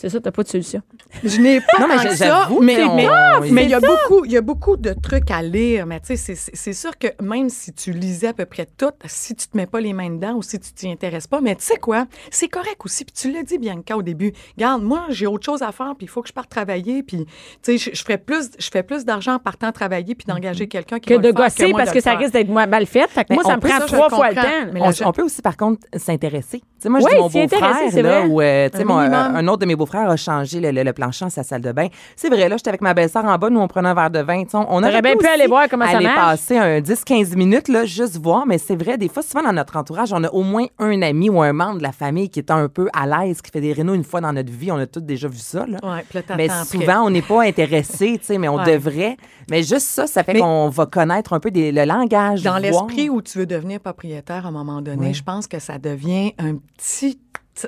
[0.00, 0.80] C'est ça, t'as pas de solution.
[1.22, 3.74] Je n'ai pas Non, mais tant ça, mais, que on- mais, on- mais il y
[3.74, 5.84] a beaucoup, il y a beaucoup de trucs à lire.
[5.84, 9.34] Mais tu sais, c'est- sûr que même si tu lisais à peu près tout, si
[9.34, 11.64] tu te mets pas les mains dedans ou si tu t'y intéresses pas, mais tu
[11.64, 13.04] sais quoi, c'est correct aussi.
[13.04, 14.32] Puis tu l'as dit, Bianca, au début.
[14.56, 17.02] Regarde, moi, j'ai autre chose à faire, puis il faut que je parte travailler.
[17.02, 20.24] Puis tu sais, je, je ferais plus, je fais plus d'argent en partant travailler puis
[20.26, 22.20] d'engager quelqu'un qui Que va de le faire gosser moi parce de que ça faire.
[22.20, 23.06] risque d'être mal fait.
[23.10, 24.72] Fait que Mais moi, ça me prend trois fois le temps.
[24.72, 26.62] Mais On, la- on peut aussi, par contre, s'intéresser.
[26.80, 29.36] Sais, moi, je Oui, dis mon beau-frère, là, euh, Un mon- minimum.
[29.36, 31.88] un autre de mes beaux-frères a changé le, le, le plancher sa salle de bain.
[32.16, 34.20] C'est vrai, là, j'étais avec ma belle-sœur en bas, nous, on prenait un verre de
[34.20, 34.44] vin.
[34.54, 36.18] On aurait bien pu aller voir comment ça aller marche.
[36.18, 38.46] passer un 10-15 minutes, là, juste voir.
[38.46, 41.28] Mais c'est vrai, des fois, souvent dans notre entourage, on a au moins un ami
[41.28, 43.74] ou un membre de la famille qui est un peu à l'aise, qui fait des
[43.74, 44.72] rénaux une fois dans notre vie.
[44.72, 45.78] On a tous déjà vu ça, là.
[45.82, 48.64] Ouais, puis là, t'attends Mais souvent, on n'est pas intéressé, tu sais, mais on Ouais.
[48.72, 49.16] devrait.
[49.50, 52.42] Mais juste ça, ça fait Mais- qu'on va connaître un peu des- le langage.
[52.42, 55.78] Dans l'esprit où tu veux devenir propriétaire à un moment donné, je pense que ça
[55.78, 57.18] devient un petit.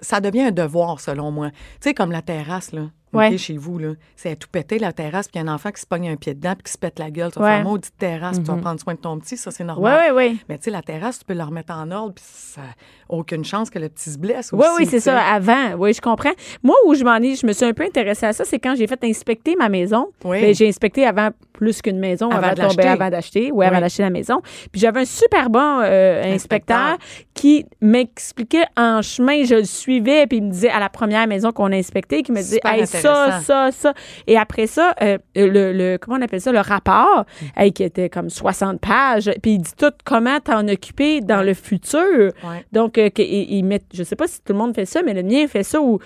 [0.01, 1.51] ça- devient un devoir, selon moi.
[1.51, 2.83] Tu sais, comme la terrasse, là.
[3.13, 3.37] Ouais.
[3.37, 3.91] chez vous, là.
[4.17, 6.63] C'est tout péter, la terrasse, puis un enfant qui se pogne un pied dedans, puis
[6.63, 7.31] qui se pète la gueule.
[7.31, 7.51] Tu vas Ouais.
[7.57, 10.13] faire maudite terrasse, puis tu vas prendre soin de ton petit, ça, c'est Oui, normal.
[10.15, 10.41] oui, oui.
[10.49, 12.63] Mais tu sais, la terrasse, tu peux la remettre en ordre, puis ça
[13.11, 14.69] aucune chance que le petit se blesse Oui, aussi.
[14.79, 15.11] oui, c'est tu sais.
[15.11, 15.75] ça, avant.
[15.77, 16.33] Oui, je comprends.
[16.63, 18.75] Moi, où je m'en ai, je me suis un peu intéressée à ça, c'est quand
[18.77, 20.09] j'ai fait inspecter ma maison.
[20.25, 20.41] Oui.
[20.41, 21.29] Ben, j'ai inspecté avant
[21.63, 23.53] plus qu'une maison, Avant avant, de tomber- avant d'acheter.
[23.53, 23.83] Oui, avant Oui.
[23.83, 24.41] d'acheter la maison.
[24.73, 26.99] Puis j'avais un super bon euh, inspecteur,
[27.35, 31.53] qui m'expliquait en chemin, je le suivais, puis il me disait à la première maison
[31.53, 33.95] qu'on a inspectée, qui me disait, hey, ça, ça, ça.
[34.27, 37.45] Et après ça, euh, le, le- comment on appelle ça, le rapport, Mm.
[37.61, 41.55] hey, qui était comme 60 pages, puis il dit tout comment t'en occuper dans le
[41.55, 42.33] futur.
[42.43, 42.65] Ouais.
[42.73, 45.23] Donc, euh, il met, je sais pas si tout le monde fait ça, mais le
[45.23, 46.01] mien fait ça où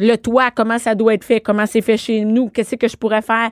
[0.00, 2.96] le toit, comment ça doit être fait, comment c'est fait chez nous, qu'est-ce que je
[2.96, 3.50] pourrais faire,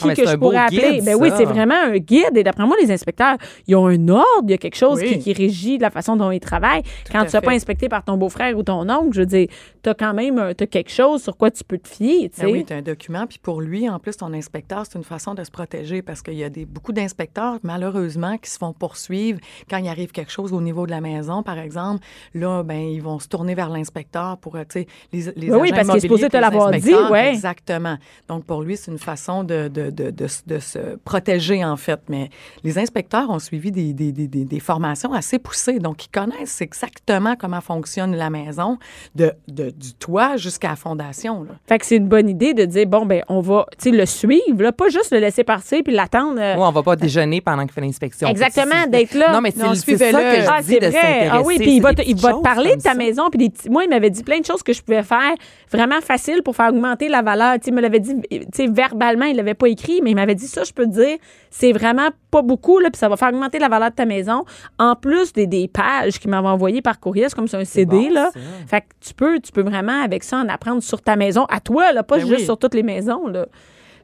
[0.00, 0.96] qui Ah, que je pourrais appeler.
[0.96, 2.36] guide, ben oui, c'est vraiment un guide.
[2.36, 3.36] Et d'après moi, les inspecteurs,
[3.66, 5.12] ils ont un ordre, il y a quelque chose Oui.
[5.14, 6.82] qui, qui régit la façon dont ils travaillent.
[7.10, 9.48] Quand tu ne pas inspecté par ton beau-frère ou ton oncle, je veux dire,
[9.82, 12.30] tu as quand même t'as quelque chose sur quoi tu peux te fier.
[12.38, 13.26] Ben oui, tu as un document.
[13.26, 16.34] Puis pour lui, en plus, ton inspecteur, c'est une façon de se protéger parce qu'il
[16.34, 20.52] y a des, beaucoup d'inspecteurs, malheureusement, qui se font poursuivre quand il arrive quelque chose
[20.52, 22.04] au niveau de la maison, par exemple.
[22.34, 25.56] Là, ben, ils vont se tourner vers l'inspecteur pour, euh, tu sais, les, les Ben
[25.58, 26.92] oui, parce qu'il est supposé te l'avoir dit.
[27.30, 27.96] Exactement.
[28.28, 32.00] Donc, pour lui, c'est une façon de, de, de, de, de se protéger, en fait.
[32.08, 32.30] Mais
[32.64, 35.78] les inspecteurs ont suivi des, des, des, des, des formations assez poussées.
[35.78, 38.78] Donc, ils connaissent exactement comment fonctionne la maison,
[39.14, 41.42] de, de, du toit jusqu'à la fondation.
[41.44, 41.50] Là.
[41.66, 44.72] Fait que c'est une bonne idée de dire, bon, ben, on va, le suivre, là,
[44.72, 46.38] pas juste le laisser passer puis l'attendre.
[46.40, 48.28] euh, Ouais, on va pas déjeuner pendant qu'il fait l'inspection.
[48.28, 49.32] Exactement, d'être là.
[49.32, 49.96] Non, mais c'est ça que
[50.42, 51.30] je Ah, dis c'est de.
[51.30, 52.94] Ah oui, puis il va, te, il petites va te choses parler de ta ça.
[52.94, 53.30] maison.
[53.30, 55.34] Puis des petits- moi, il m'avait dit plein de choses que je pouvais faire
[55.70, 57.54] vraiment facile pour faire augmenter la valeur.
[57.54, 60.14] Tu sais, il me l'avait dit, tu sais, verbalement, il l'avait pas écrit, mais il
[60.14, 61.16] m'avait dit ça, je peux te dire,
[61.50, 64.44] c'est vraiment pas beaucoup, là, puis ça va faire augmenter la valeur de ta maison.
[64.78, 68.08] En plus des, des pages qu'il m'avait envoyées par courrier, c'est comme c'est un CD,
[68.08, 68.30] bon, là.
[68.66, 71.60] Fait que tu peux, tu peux vraiment, avec ça, en apprendre sur ta maison, à
[71.60, 72.44] toi, là, pas Ben juste oui.
[72.44, 73.46] sur toutes les maisons, là.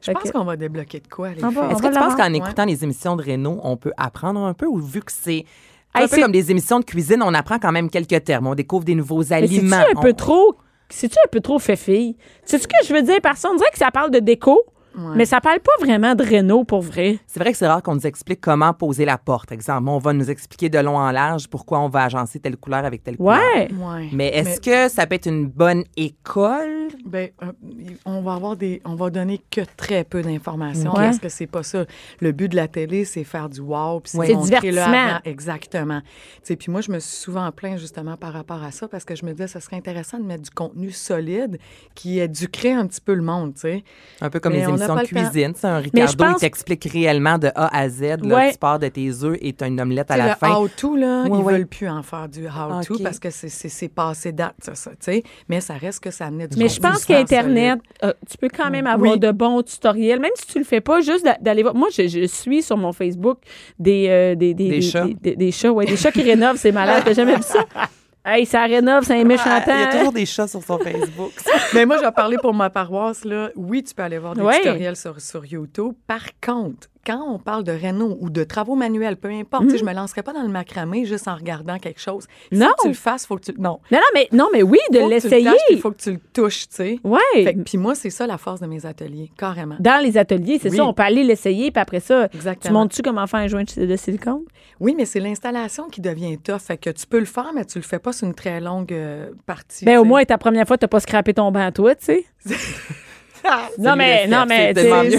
[0.01, 2.65] Je Fait pense qu'on va débloquer de quoi, les Est-ce que tu penses qu'en écoutant
[2.65, 5.43] les émissions de Renault, on peut apprendre un peu ou vu que c'est
[5.95, 8.53] Hey, un peu comme des émissions de cuisine, on apprend quand même quelques termes, on
[8.53, 9.77] découvre des nouveaux Mais c'est-tu aliments.
[9.77, 10.55] un peu On- trop.
[10.89, 12.15] C'est-tu un peu trop fait fille?
[12.45, 13.49] C'est ce que je veux dire par ça?
[13.51, 14.61] On dirait que ça parle de déco,
[15.15, 17.19] mais ça parle pas vraiment de Renault pour vrai.
[17.27, 19.51] C'est vrai que c'est rare qu'on nous explique comment poser la porte.
[19.51, 22.85] Exemple, on va nous expliquer de long en large pourquoi on va agencer telle couleur
[22.85, 23.39] avec telle couleur.
[23.55, 23.69] Ouais.
[23.73, 24.09] Ouais.
[24.13, 26.87] Mais est-ce que ça peut être une bonne école?
[27.05, 27.51] Ben, euh,
[28.05, 31.05] on va avoir des, on va donner que très peu d'informations Ouais.
[31.05, 31.85] parce que c'est pas ça.
[32.19, 34.27] Le but de la télé, c'est faire du wow, puis Ouais.
[34.27, 35.19] C'est divertissement.
[35.25, 36.01] Exactement.
[36.01, 36.07] Tu
[36.43, 39.15] sais, puis moi, je me suis souvent plaint justement par rapport à ça parce que
[39.15, 41.59] je me disais, ce serait intéressant de mettre du contenu solide
[41.93, 43.83] qui éduquerait un petit peu le monde, tu sais.
[44.21, 45.29] Un peu comme Mais les on pas le temps.
[45.29, 45.53] cuisine.
[45.55, 48.01] C'est un Ricardo, pense- il t'explique réellement de A à Z.
[48.23, 48.51] Là, Ouais.
[48.51, 50.53] Tu pars de tes œufs et tu as une omelette à la le fin.
[50.55, 51.53] how-to, là, Ouais, ils ouais.
[51.53, 53.03] veulent plus en faire du how-to Ok.
[53.03, 55.23] parce que c'est- passé date, ça, ça, tu sais.
[55.49, 58.69] Mais ça reste que ça amenait du Mais je pense qu'Internet, euh, tu peux quand
[58.69, 59.19] même avoir Oui.
[59.19, 61.73] de bons tutoriels, même si tu le fais pas, juste d'a- d'aller voir.
[61.75, 63.39] Moi, je, je suis sur mon Facebook
[63.79, 65.05] des, euh, des, des, Des chats.
[65.05, 67.03] Des, des- des chats, ouais, des chats qui rénovent, c'est malade.
[67.05, 67.59] T'as jamais vu ça?
[68.29, 70.77] Hey, ça rénove, c'est un méchant Ah, Il y a toujours des chats sur son
[70.77, 71.31] Facebook.
[71.73, 73.23] Mais moi, je vais parler pour ma paroisse.
[73.23, 73.51] Là.
[73.55, 74.57] Oui, tu peux aller voir des Ouais.
[74.59, 75.93] tutoriels sur, sur YouTube.
[76.05, 79.77] Par contre, quand on parle de réno ou de travaux manuels, peu importe, tu sais,
[79.77, 82.25] je me lancerai pas dans le macramé juste en regardant quelque chose.
[82.51, 82.67] Faut Non.
[82.77, 83.53] que tu le fasses, faut que tu...
[83.57, 83.79] Non.
[83.91, 85.49] Non, non, mais, non, mais oui, de tu l'essayer.
[85.69, 86.99] Il faut que tu le touches, tu sais.
[87.05, 87.55] Ouais.
[87.65, 89.77] Puis moi, c'est ça la force de mes ateliers, carrément.
[89.79, 90.75] Dans les ateliers, c'est Oui.
[90.77, 92.81] ça, on peut aller l'essayer, puis après ça, tu Exactement.
[92.81, 94.41] montres-tu comment faire un joint de silicone?
[94.81, 96.59] Oui, mais c'est l'installation qui devient tough.
[96.59, 98.91] Fait que tu peux le faire, mais tu le fais pas sur une très longue
[98.91, 99.85] euh, partie.
[99.85, 102.25] Ben, tu au moins, ta première fois, t'as pas scrappé ton banc, toi, tu sais.
[103.79, 105.09] non, mais, non, mais, mais-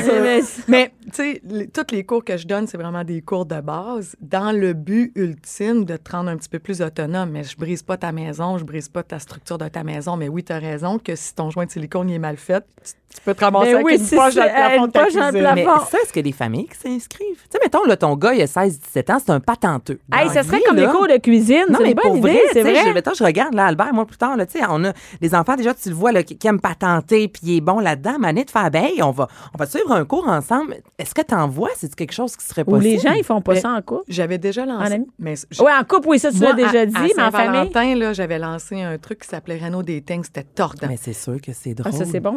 [0.68, 3.60] Mais, tu sais, les- tous les cours que je donne, c'est vraiment des cours de
[3.60, 7.30] base dans le but ultime de te rendre un petit peu plus autonome.
[7.30, 10.16] Mais je brise pas ta maison, je brise pas ta structure de ta maison.
[10.16, 12.64] Mais oui, tu as raison que si ton joint de silicone il est mal fait,
[13.07, 14.80] tu Tu peux te ramasser Ben avec oui, une c'est poche ça, dans le plafond
[14.80, 15.20] une de ta cuisine.
[15.40, 15.54] plafond.
[15.54, 17.26] Mais ça, est-ce que des familles qui s'inscrivent?
[17.36, 19.98] Tu sais, mettons, là, ton gars, il a 16-17 ans, c'est un patenteux.
[20.12, 21.64] Hey, ça serait vie, comme là, les cours de cuisine.
[21.70, 22.84] Non, c'est mais pour vrai, c'est vrai.
[22.86, 25.34] je, mettons, je regarde, là, Albert, moi, plus tard, là, tu sais, on a des
[25.34, 28.18] enfants, déjà, tu le vois, là, qui, qui aiment patenter, puis il est bon là-dedans,
[28.18, 30.76] mané de faire, ben, on va, on va suivre un cours ensemble.
[30.98, 31.70] Est-ce que t'en vois?
[31.76, 32.84] C'est quelque chose qui serait Ou possible?
[32.84, 34.04] les gens, ils font pas Mais- ça en couple?
[34.08, 34.92] J'avais déjà En lancé.
[34.92, 35.06] ami?
[35.18, 37.94] Mais je- Oui, en couple, oui, ça, tu l'as déjà dit, mais en famille?
[37.98, 40.22] Là, j'avais lancé un truc qui s'appelait Renault Dating.
[40.24, 40.88] C'était tordant.
[40.88, 41.92] Mais c'est sûr que c'est drôle.
[41.94, 42.36] Ah, ça, c'est bon.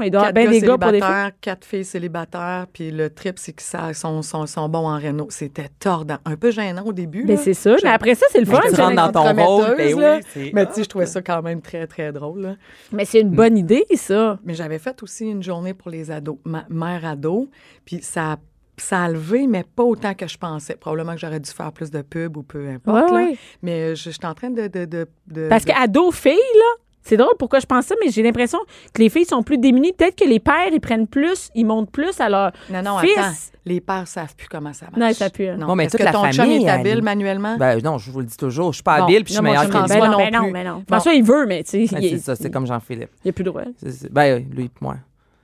[0.67, 1.01] Gars pour des filles.
[1.07, 5.27] célibataires, quatre filles célibataires, puis le trip, c'est qu'ils sont, sont, sont bons en Renault.
[5.29, 6.17] C'était tordant.
[6.25, 7.23] Un peu gênant au début.
[7.25, 7.41] Mais là.
[7.41, 7.77] c'est ça.
[7.77, 8.59] Je- Mais après ça, c'est le fun.
[8.73, 9.93] Tu rentres dans ton rôle, ben
[10.35, 12.41] oui, Mais tu sais, je trouvais ça quand même très, très drôle.
[12.41, 12.55] là.
[12.91, 14.39] Mais c'est une bonne idée, ça.
[14.43, 17.49] Mais j'avais fait aussi une journée pour les ados, ma mère ado,
[17.85, 18.37] puis ça,
[18.77, 20.75] ça a levé, mais pas autant que je pensais.
[20.75, 23.11] Probablement que j'aurais dû faire plus de pub ou peu importe.
[23.11, 23.29] Ouais, là.
[23.29, 23.37] ouais.
[23.61, 24.67] Mais je, je suis en train de...
[24.67, 28.11] de, de, de- Parce de- qu'ado, filles, là, c'est drôle pourquoi je pense ça, mais
[28.11, 28.59] j'ai l'impression
[28.93, 29.93] que les filles sont plus démunies.
[29.93, 33.17] Peut-être que les pères, ils prennent plus, ils montent plus à leur Non, non, fils.
[33.17, 33.31] attends.
[33.65, 34.97] Les pères savent plus comment ça marche.
[34.97, 35.57] Non, ils savent plus, hein.
[35.57, 37.57] Non, Bon, mais Est-ce toute que la ton chum famille, est habile elle- manuellement?
[37.57, 39.03] Ben non, je vous le dis toujours, je suis pas Bon.
[39.03, 39.71] habile, puis je suis je que lui.
[39.71, 40.73] pas Ben non, non ben non, ben non.
[40.77, 40.83] Bon.
[40.87, 43.09] François, il veut, mais tu sais, Ben, c'est ça, c'est comme Jean-Philippe.
[43.23, 43.63] il a plus le droit.
[44.09, 44.95] Ben, lui et moi.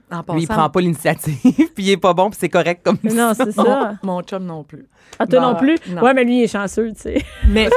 [0.09, 1.37] En Lui, il prend pas l'initiative,
[1.75, 3.13] puis il est pas bon, puis c'est correct comme ça.
[3.13, 3.95] Non, c'est ça.
[4.03, 4.85] Mon chum non plus.
[5.19, 5.77] Ah, toi non plus?
[5.89, 6.01] non.
[6.01, 7.25] Ouais, mais lui, il est chanceux, tu sais.
[7.47, 7.69] Mais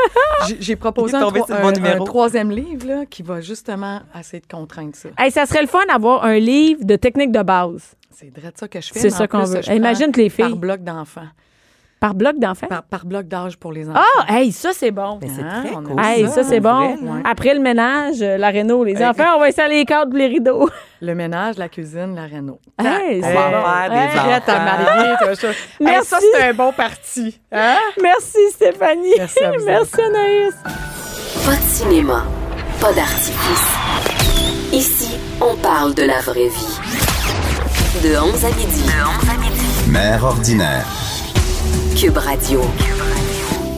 [0.60, 5.08] j'ai- proposé un, troisième livre là, qui va justement essayer de contraindre ça.
[5.18, 8.58] Hey, ça serait le fun d'avoir un livre de techniques de base C'est vrai de
[8.58, 9.00] ça que je fais.
[9.00, 9.60] C'est ça qu'on veut.
[9.72, 11.28] Imagine que les filles- Par bloc d'enfants.
[12.00, 12.66] Par bloc d'enfants?
[12.66, 14.00] Par, par bloc d'âge pour les enfants.
[14.26, 15.18] Ah, hey, ça, c'est bon.
[15.20, 16.00] Mais c'est Ah, très on a cool.
[16.02, 16.96] Hey, ça, c'est pour bon.
[16.96, 17.20] vrai.
[17.24, 20.26] Après le ménage, euh, la réno, les enfants, on va installer les cadres pour les
[20.26, 20.68] rideaux.
[21.02, 22.58] Le ménage, la cuisine, la réno.
[22.78, 25.48] Hey, On c'est va faire des Hey, à marier, ça.
[25.80, 26.08] Merci.
[26.10, 27.40] ça, c'est un bon parti.
[27.52, 27.76] Hein?
[28.02, 29.14] Merci, Stéphanie.
[29.16, 30.54] Merci à vous Merci, Anaïs.
[31.46, 32.24] Pas de cinéma,
[32.82, 33.72] pas d'artifice.
[34.72, 36.78] Ici, on parle de la vraie vie.
[38.02, 38.82] De 11 à midi.
[38.82, 39.90] De 11 à midi.
[39.90, 40.84] Mère ordinaire.
[41.98, 42.60] Cube Radio.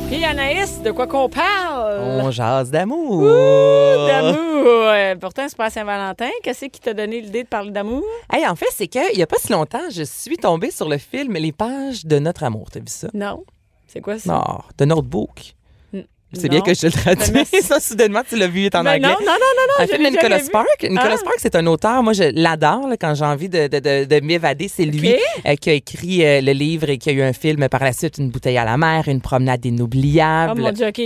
[0.08, 2.00] Puis Anaïs, de quoi qu'on parle?
[2.00, 3.22] On jase d'amour.
[3.22, 4.42] D'amour.
[4.66, 6.28] Euh, Pourtant, c'est pas à Saint-Valentin.
[6.42, 8.02] Qu'est-ce qui t'a donné l'idée de parler d'amour?
[8.32, 10.98] Hey, en fait, c'est qu'il n'y a pas si longtemps, je suis tombée sur le
[10.98, 12.68] film Les pages de notre amour.
[12.70, 13.08] T'as vu ça?
[13.14, 13.44] Non.
[13.88, 14.32] C'est quoi ça?
[14.32, 15.54] Non, de Notebook.
[16.34, 17.32] C'est bien que je te le traduis.
[17.32, 19.08] Ben, ça, soudainement, tu l'as vu, est en Ben anglais.
[19.08, 19.84] non, non, non, non, non.
[19.84, 20.38] Un je film l'ai de Nicolas.
[20.40, 20.82] Spark.
[20.82, 21.16] Nicolas Ah.
[21.18, 22.02] Spark, c'est un auteur.
[22.02, 24.68] Moi, je l'adore quand j'ai envie de, de, de, de m'évader.
[24.68, 25.14] C'est lui
[25.46, 27.92] euh, qui a écrit euh, le livre et qui a eu un film par la
[27.92, 30.60] suite, Une bouteille à la mer, Une promenade Oh inoubliable.
[30.60, 31.00] mon Dieu, OK.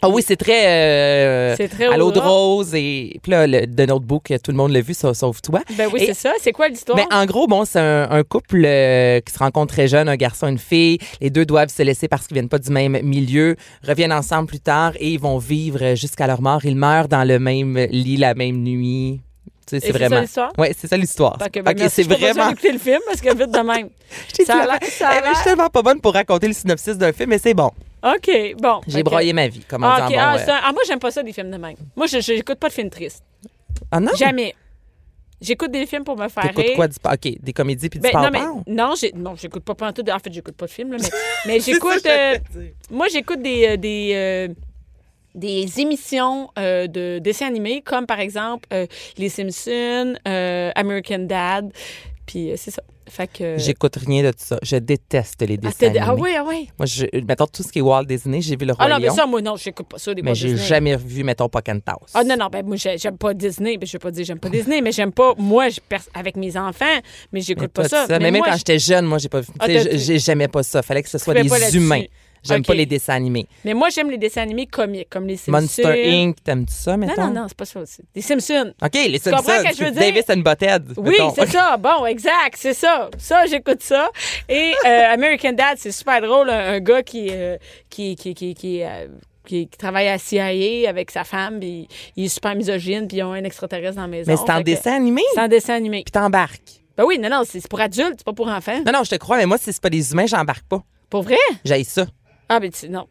[0.00, 2.72] Ah oui, c'est très, euh, C'est très à l'eau de rose.
[2.74, 5.60] Et puis là, le, de Notebook, tout le monde l'a vu, sauf, toi.
[5.76, 6.32] Ben oui, Et- c'est ça.
[6.40, 6.96] C'est quoi l'histoire?
[6.96, 10.16] Ben, en gros, bon, c'est un, un couple euh, qui se rencontre très jeune, un
[10.16, 10.98] garçon, une fille.
[11.20, 14.60] Les deux doivent se laisser parce qu'ils viennent pas du même milieu, reviennent ensemble plus
[14.60, 16.64] tard et ils vont vivre jusqu'à leur mort.
[16.64, 19.20] Ils meurent dans le même lit la même nuit.
[19.66, 20.20] Tu sais, Et c'est c'est ça vraiment.
[20.22, 20.52] l'histoire?
[20.56, 21.38] Ouais, c'est ça l'histoire.
[21.52, 22.50] Que, ben, Ok, merci, c'est pas vraiment.
[22.50, 23.88] écouter le film parce que vite de même.
[24.46, 27.28] Ça a l'air- ça je suis tellement pas bonne pour raconter le synopsis d'un film,
[27.30, 27.70] mais c'est bon.
[28.02, 28.80] OK, bon.
[28.86, 30.98] J'ai broyé ma vie, comme on Ah, dit en bon, Ah, un- ah, moi, j'aime
[31.00, 31.76] pas ça, des films de même.
[31.96, 33.24] Moi, je j'écoute pas de films tristes.
[33.90, 34.12] Ah non?
[34.16, 34.54] Jamais.
[35.40, 36.74] J'écoute des films pour me faire T'écoutes rire.
[36.76, 36.88] quoi?
[36.88, 36.96] Du...
[37.04, 40.04] OK, des comédies puis du Ben, non, mais, non, j'écoute pas pantoute.
[40.06, 41.08] de- En fait, j'écoute pas de films, là, mais,
[41.46, 42.04] mais j'écoute.
[42.06, 42.38] euh,
[42.90, 44.48] moi, j'écoute des, euh, des, euh,
[45.36, 48.86] des émissions euh, de dessins animés, comme par exemple euh,
[49.16, 51.72] Les Simpsons, euh, American Dad.
[52.26, 52.82] Puis c'est ça.
[53.08, 53.56] Fait que.
[53.58, 54.58] J'écoute rien de tout ça.
[54.62, 56.22] Je déteste les Ah, dessins ah animés.
[56.22, 56.68] oui, ah oui.
[56.78, 58.98] Moi, je, mettons tout ce qui est Walt Disney, j'ai vu le Roi Ah non,
[59.00, 61.96] mais ça, moi, non, j'écoute pas ça, des mais j'ai jamais vu, mettons, Pocahontas.
[62.14, 63.76] Ah non, non, ben moi, j'ai- j'aime pas Disney.
[63.78, 65.80] Ben, je vais pas dire j'aime pas Disney, mais j'aime pas, moi, je
[66.14, 66.84] avec mes enfants,
[67.32, 68.06] mais j'écoute pas, de ça.
[68.08, 69.48] Mais, même moi, quand je- j'étais jeune, moi, j'ai pas vu.
[69.58, 70.82] Ah, J'aimais pas ça.
[70.82, 72.02] Fallait que ce soit des pas humains.
[72.44, 73.46] J'aime pas les dessins animés.
[73.64, 75.52] Mais moi, j'aime les dessins animés comiques, comme les Simpsons.
[75.52, 77.26] Monster Inc., t'aimes-tu ça, Non, mettons?
[77.26, 78.02] non, non, c'est pas ça aussi.
[78.14, 78.72] Les Simpsons.
[78.82, 79.62] OK, les comprends Simpsons.
[79.64, 80.00] ce que je veux dire?
[80.00, 80.92] Davis and Butthead.
[80.96, 81.76] Oui, c'est ça.
[81.76, 83.10] Bon, exact, c'est ça.
[83.18, 84.10] Ça, j'écoute ça.
[84.48, 86.50] Et euh, American Dad, c'est super drôle.
[86.50, 87.56] Un, un gars qui, euh,
[87.90, 89.06] qui, qui, qui, qui, euh,
[89.46, 93.22] qui- qui travaille à CIA avec sa femme, puis il est super misogyne, puis ils
[93.22, 94.30] ont un extraterrestre dans la maison.
[94.30, 96.02] Mais c'est en que- dessin animé, C'est en dessin animé.
[96.04, 96.60] puis t'embarques.
[96.96, 98.80] Ben oui, non, non, c'est c'est pour adultes, c'est pas pour enfants.
[98.84, 100.82] Non, non, je te crois, mais moi, si c'est pas des humains, j'embarque pas.
[101.08, 101.36] Pour vrai?
[101.64, 102.06] J'aille ça.
[102.50, 103.06] Ah, ben tu- non,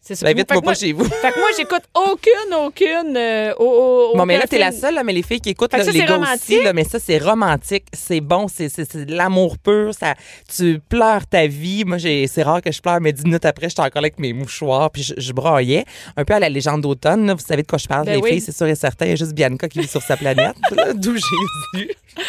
[0.00, 0.24] c'est ça.
[0.26, 1.04] Ben, invite-moi moi- pas chez vous.
[1.04, 3.16] Fait que moi, j'écoute aucune, aucune.
[3.16, 5.72] euh, au- au- Bon, mais là, t'es la seule, là, mais les filles qui écoutent,
[5.72, 6.42] là, ça, les gars romantique?
[6.58, 7.86] aussi, là, mais ça, c'est romantique.
[7.92, 8.68] C'est bon, c'est,
[9.06, 9.92] de l'amour pur.
[9.98, 10.14] Ça,
[10.54, 11.84] tu pleures ta vie.
[11.84, 14.32] Moi, j'ai, c'est rare que je pleure, mais dix minutes après, j'étais encore avec mes
[14.32, 15.84] mouchoirs, puis je, je braillais.
[16.16, 17.32] Un peu à la légende d'automne.
[17.32, 18.30] Vous savez de quoi je parle, Ben les oui.
[18.30, 19.06] filles, c'est sûr et certain.
[19.06, 20.54] Il y a juste Bianca qui vit sur sa planète,
[20.94, 21.90] d'où Jésus.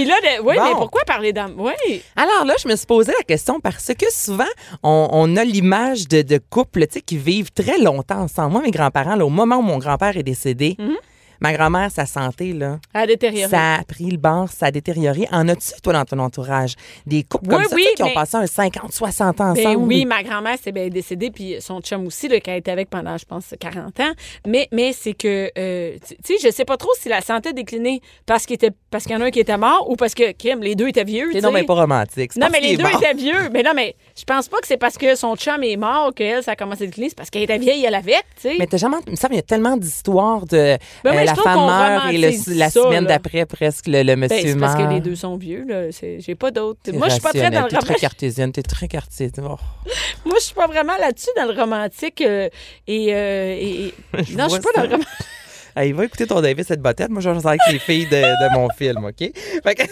[0.00, 0.64] Puis là, de- oui, Bon.
[0.64, 1.54] mais pourquoi parler d'âme?
[1.58, 2.02] Oui.
[2.16, 4.44] Alors là, je me suis posé la question parce que souvent,
[4.82, 8.52] on, on a l'image de, de couples tu sais, qui vivent très longtemps ensemble.
[8.52, 10.96] Moi, mes grands-parents, au moment où mon grand-père est décédé, Mhm.
[11.42, 13.48] Ma grand-mère, sa santé, là, À détériorer.
[13.48, 15.26] ça a pris le bord, ça a détérioré.
[15.32, 16.74] En as-tu, toi, dans ton entourage?
[17.06, 19.86] Des couples Oui, comme ça, oui, qui ont passé un 50, 60 ans Ben ensemble?
[19.86, 22.90] oui, ma grand-mère c'est bien décédée, puis son chum aussi, là, qui a été avec
[22.90, 24.12] pendant, je pense, 40 ans.
[24.46, 27.48] Mais, mais c'est que, euh, tu tu sais, je sais pas trop si la santé
[27.48, 29.96] a décliné parce qu'il était, parce qu'il y en a un qui était mort ou
[29.96, 31.30] parce que, Kim, les deux étaient vieux.
[31.32, 32.34] C'est non, mais pas romantique.
[32.36, 33.48] Non, mais les deux étaient vieux.
[33.52, 36.42] Mais non, mais je pense pas que c'est parce que son chum est mort qu'elle,
[36.42, 37.08] ça a commencé à décliner.
[37.10, 38.56] C'est parce qu'elle était vieille, elle avec, tu sais.
[38.58, 38.96] Mais t'as jamais.
[39.06, 40.76] Il me semble qu'il y a tellement d'histoires de.
[41.04, 44.20] Ben euh, la femme meurt et le- la ça, semaine d'après, presque, le, le Ben,
[44.20, 45.90] monsieur c'est parce que les deux sont vieux, là.
[45.90, 46.80] J'ai pas d'autres.
[46.92, 48.00] Moi, je suis pas très dans le T'es très romantique.
[48.00, 49.46] cartésienne, t'es très cartésienne.
[49.48, 49.56] Oh.
[50.24, 52.20] Moi, je suis pas vraiment là-dessus dans le romantique.
[52.22, 52.48] euh,
[52.86, 55.08] et, euh, et- et- Je Non, je suis pas dans le romantique.
[55.76, 57.10] Hey, va écouter ton David, cette bottette.
[57.10, 59.18] Moi, je vais avec les filles de, de mon film, OK?
[59.62, 59.82] Fait que-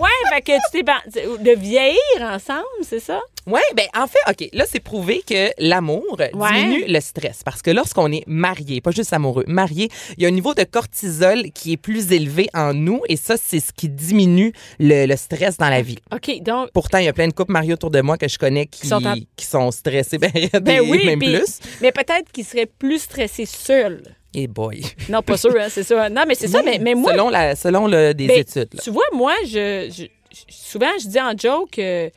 [0.00, 3.20] Ouais, fait que tu t'es ban- de vieillir ensemble, c'est ça?
[3.48, 6.04] Ouais, ben en fait, OK, là, c'est prouvé que l'amour
[6.34, 6.52] Ouais.
[6.52, 7.40] diminue le stress.
[7.44, 10.62] Parce que lorsqu'on est marié, pas juste amoureux, marié, il y a un niveau de
[10.62, 15.16] cortisol qui est plus élevé en nous et ça, c'est ce qui diminue le, le
[15.16, 15.98] stress dans la vie.
[16.14, 16.70] OK, donc.
[16.72, 18.86] Pourtant, il y a plein de couples mariés autour de moi que je connais qui,
[18.86, 20.30] sont en- qui sont stressés, ben,
[20.62, 21.58] Ben oui, même plus.
[21.80, 24.02] Mais peut-être qu'il serait plus stressé seul.
[24.34, 24.82] Et boy.
[25.08, 26.08] Non, pas sûr, hein, c'est ça.
[26.10, 27.12] Non, mais c'est ça, mais, mais moi.
[27.12, 28.68] Selon, la, selon le, des ben, études.
[28.74, 28.80] là.
[28.82, 30.06] Tu vois, moi, je,
[30.48, 31.78] souvent, je dis en joke.
[31.78, 32.10] euh,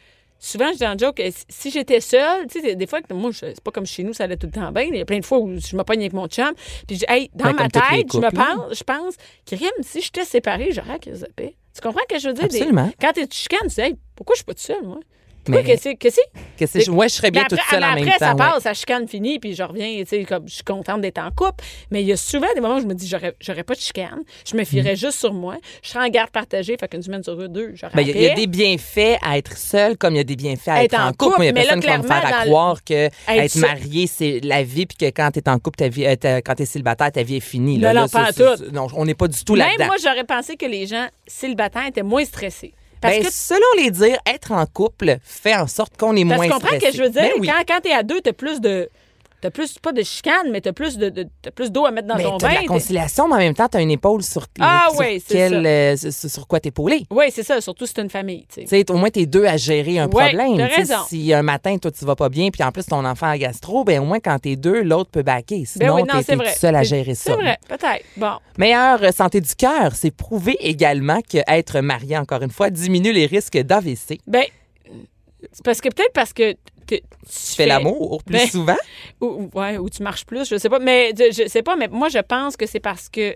[0.43, 3.30] Souvent, je dis en joke, euh, si- j'étais seule, tu sais, des fois, que moi,
[3.32, 4.86] c'est pas comme chez nous, ça allait tout le temps bien.
[4.89, 6.51] Il y a plein de fois où je me pogne avec mon chum.
[6.88, 9.14] Puis, je dis, hey, dans Ben, ma tête, je me pense, je pense,
[9.45, 11.12] Kirim, si j'étais séparée, j'aurais que.
[11.12, 12.47] Tu comprends ce que je veux dire?
[12.47, 12.91] Des- Absolument.
[12.99, 14.99] quand tu chicanes, tu dis, hey, pourquoi je suis pas toute seule, moi?
[15.47, 16.21] Mais- qu'est-ce que c'est?
[16.59, 18.25] Que c'est- ouais, je serais bien toute après, seule en même après, temps.
[18.25, 18.37] ça ouais.
[18.53, 21.31] passe, ça chicane fini, puis je reviens, tu sais, comme je suis contente d'être en
[21.31, 21.63] couple.
[21.89, 23.79] Mais il y a souvent des moments où je me dis, j'aurais, j'aurais pas de
[23.79, 24.65] chicane, je me Mm.
[24.65, 27.93] fierais juste sur moi, je serais en garde partagée, fait qu'une semaine sur deux, j'aurais
[27.95, 30.35] Ben, Il y, a- y des bienfaits à être seul comme il y a des
[30.35, 31.37] bienfaits à être, Être en couple.
[31.39, 34.05] Il y a mais là, personne qui va me faire à croire que être, marié,
[34.07, 36.15] c'est la vie, puis que quand tu es en couple, ta vie, euh,
[36.45, 37.77] quand tu es célibataire, ta vie est finie.
[37.77, 38.71] Non, Là, non, Là, pas ça, en ça, tout.
[38.71, 39.85] non, on n'est pas du tout Même là-dedans.
[39.87, 42.73] moi, j'aurais pensé que les gens célibataires étaient moins stressés.
[43.01, 46.35] Parce Ben, que selon les dires, être en couple fait en sorte qu'on est Parce
[46.37, 46.85] moins que tu comprends stressé.
[46.85, 47.21] ce que je veux dire?
[47.23, 47.47] Ben oui.
[47.47, 48.89] Quand, quand t'es à deux, t'as plus de.
[49.41, 52.07] T'as plus, pas de chicane, mais t'as plus de, de- t'as plus d'eau à mettre
[52.07, 52.61] dans Mais ton t'as de vin.
[52.61, 55.33] la conciliation, mais en même temps, tu as une épaule sur, Ah sur, oui, c'est
[55.33, 55.63] quel,
[55.97, 56.07] ça.
[56.07, 57.05] euh, sur- quoi t'épauler.
[57.09, 58.45] Oui, c'est ça, surtout si c'est une famille.
[58.47, 58.61] tu sais.
[58.61, 60.57] Tu sais, au moins, t'es deux à gérer un Ouais, problème.
[60.57, 60.95] t'as raison.
[61.07, 63.83] Si un matin, toi, tu vas pas bien, puis en plus, ton enfant a gastro,
[63.83, 65.65] ben au moins, quand t'es deux, l'autre peut baquer.
[65.65, 67.31] Sinon, Ben oui, t'es tout seul à gérer ça.
[67.31, 68.05] C'est vrai, peut-être.
[68.17, 68.33] Bon.
[68.59, 73.11] Meilleure euh, santé du cœur, c'est prouvé également que être marié, encore une fois, diminue
[73.11, 74.19] les risques d'AVC.
[74.27, 74.43] Ben,
[75.63, 76.53] parce que peut-être parce que
[76.99, 77.01] tu
[77.51, 78.77] Tu fais l'amour plus Ben, souvent?
[79.21, 80.79] Ou, ou- ouais, ou tu marches plus, je sais pas.
[80.79, 83.35] Mais je, je sais pas, mais moi, je pense que c'est parce que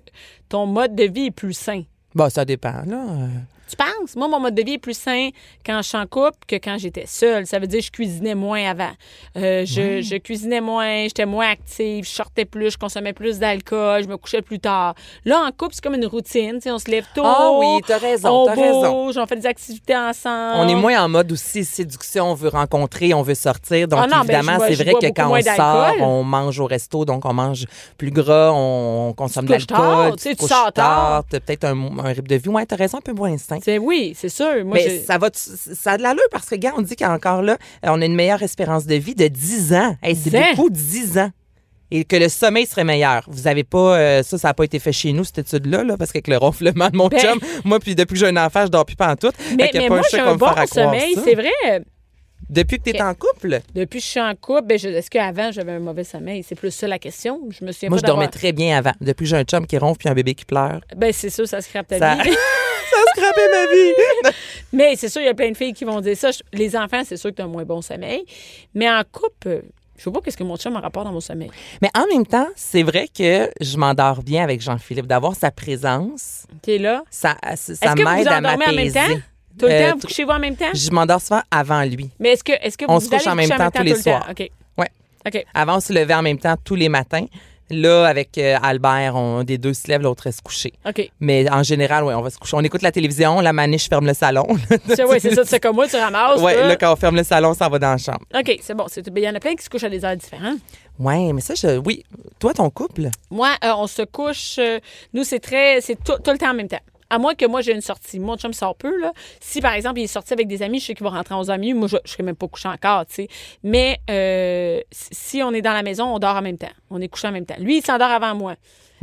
[0.50, 1.84] ton mode de vie est plus sain.
[2.14, 3.28] Bon, ça dépend, là.
[3.70, 4.16] Tu penses?
[4.16, 5.30] Moi, mon mode de vie est plus sain
[5.66, 7.46] quand je suis en couple que quand j'étais seule.
[7.48, 8.92] Ça veut dire que je cuisinais moins avant.
[9.38, 14.04] Euh, je, je cuisinais moins, j'étais moins active, je sortais plus, je consommais plus d'alcool,
[14.04, 14.94] je me couchais plus tard.
[15.26, 16.54] Là, en couple, c'est comme une routine.
[16.56, 17.24] tu sais, On se lève tôt.
[17.26, 19.10] Ah oui, t'as raison, On t'as raison.
[19.22, 20.58] on fait des activités ensemble.
[20.58, 23.88] On est moins en mode aussi séduction, on veut rencontrer, on veut sortir.
[23.88, 27.06] Donc, Ah non, ben, évidemment, c'est vrai que quand on sort, on mange au resto,
[27.06, 27.66] donc on mange
[27.98, 30.16] plus gras, on consomme de l'alcool.
[30.18, 31.24] tu sais, tu sors tard.
[31.30, 32.50] T'as peut-être un, un rythme de vie.
[32.50, 33.55] Ouais, t'as raison, un peu moins sain.
[33.64, 34.64] C'est, oui, c'est sûr.
[34.66, 37.58] Moi, Mais ça va, ça a de l'allure parce que, regarde, on dit qu'encore là,
[37.84, 39.96] on a une meilleure espérance de vie de 10 ans.
[40.02, 40.42] Hey, c'est 10 ans?
[40.56, 41.32] beaucoup, 10 ans.
[41.92, 43.24] Et que le sommeil serait meilleur.
[43.28, 45.98] Vous avez pas, euh, ça, ça n'a pas été fait chez nous, cette étude-là, là,
[45.98, 48.64] parce qu'avec le ronflement de mon Ben- chum, moi, puis depuis que j'ai un enfant,
[48.66, 48.96] je dors plus
[49.76, 51.84] y a mais pas moi, j'ai un bon sommeil, c'est vrai.
[52.50, 55.52] Depuis que tu es en couple, Depuis que je suis en couple, ben, est-ce qu'avant,
[55.52, 56.44] j'avais un mauvais sommeil?
[56.48, 57.42] C'est plus ça la question.
[57.50, 58.92] Je me souviens moi, pas je dormais très bien avant.
[59.02, 60.82] Depuis que j'ai un chum qui ronfle puis un bébé qui pleure.
[60.96, 62.30] Ben, c'est sûr, ça scrape ta Ça- vie.
[63.18, 64.32] Ma vie!
[64.74, 66.32] Mais c'est sûr, il y a plein de filles qui vont dire ça.
[66.32, 68.26] Je- Les enfants, c'est sûr que tu as un moins bon sommeil.
[68.74, 69.64] Mais en couple,
[69.98, 71.50] je sais pas qu'est-ce que mon chum a rapport dans mon sommeil.
[71.82, 75.08] Mais en même temps, c'est vrai que je m'endors bien avec Jean-Philippe.
[75.08, 77.04] D'avoir sa présence, Tu es là?
[77.10, 78.94] ça, ça Est-ce que vous m'aide vous à endormez en même m'apaiser.
[79.00, 79.22] temps?
[79.58, 80.72] Tout le Euh, temps, vous couchez-vous en même temps?
[80.74, 82.10] Je m'endors souvent avant lui.
[82.20, 84.00] Mais est-ce que, est-ce que On vous se couche en même temps tous les le
[84.00, 84.28] soirs.
[84.30, 84.50] OK.
[84.78, 84.90] Ouais.
[85.26, 85.46] OK.
[85.54, 87.26] Avant, on se levait en même temps tous les matins.
[87.72, 90.74] Là, avec euh, Albert, on, des deux se lèvent, l'autre reste couché.
[90.88, 91.10] OK.
[91.20, 92.56] Mais en général, ouais, on va se coucher.
[92.56, 94.46] On écoute la télévision, la maniche ferme le salon.
[94.88, 95.44] C'est ouais, c'est ça.
[95.46, 96.40] C'est comme moi, tu ramasses.
[96.40, 96.54] toi.
[96.54, 98.20] là, quand on ferme le salon, ça va dans la chambre.
[98.36, 98.86] OK, c'est bon.
[98.88, 100.60] C'est- Il y en a plein qui se couchent à des heures différentes.
[101.00, 102.04] Ouais, mais ça, je, oui.
[102.40, 103.10] Toi, ton couple?
[103.32, 104.58] Moi, euh, on se couche.
[104.60, 104.80] euh,
[105.14, 105.82] nous, c'est très.
[105.82, 106.80] C'est tout, tout le temps en même temps.
[107.16, 108.20] À moins que moi, j'ai une sortie.
[108.20, 109.14] Mon chum sort peu, là.
[109.40, 111.50] Si, par exemple, il est sorti avec des amis, je sais qu'il va rentrer aux
[111.50, 111.74] amis.
[111.74, 113.28] Moi, je ne serais même pas couché encore, tu sais.
[113.64, 116.68] Mais euh, si on est dans la maison, on dort en même temps.
[116.90, 117.56] On est couché en même temps.
[117.58, 118.56] Lui, il s'endort avant moi.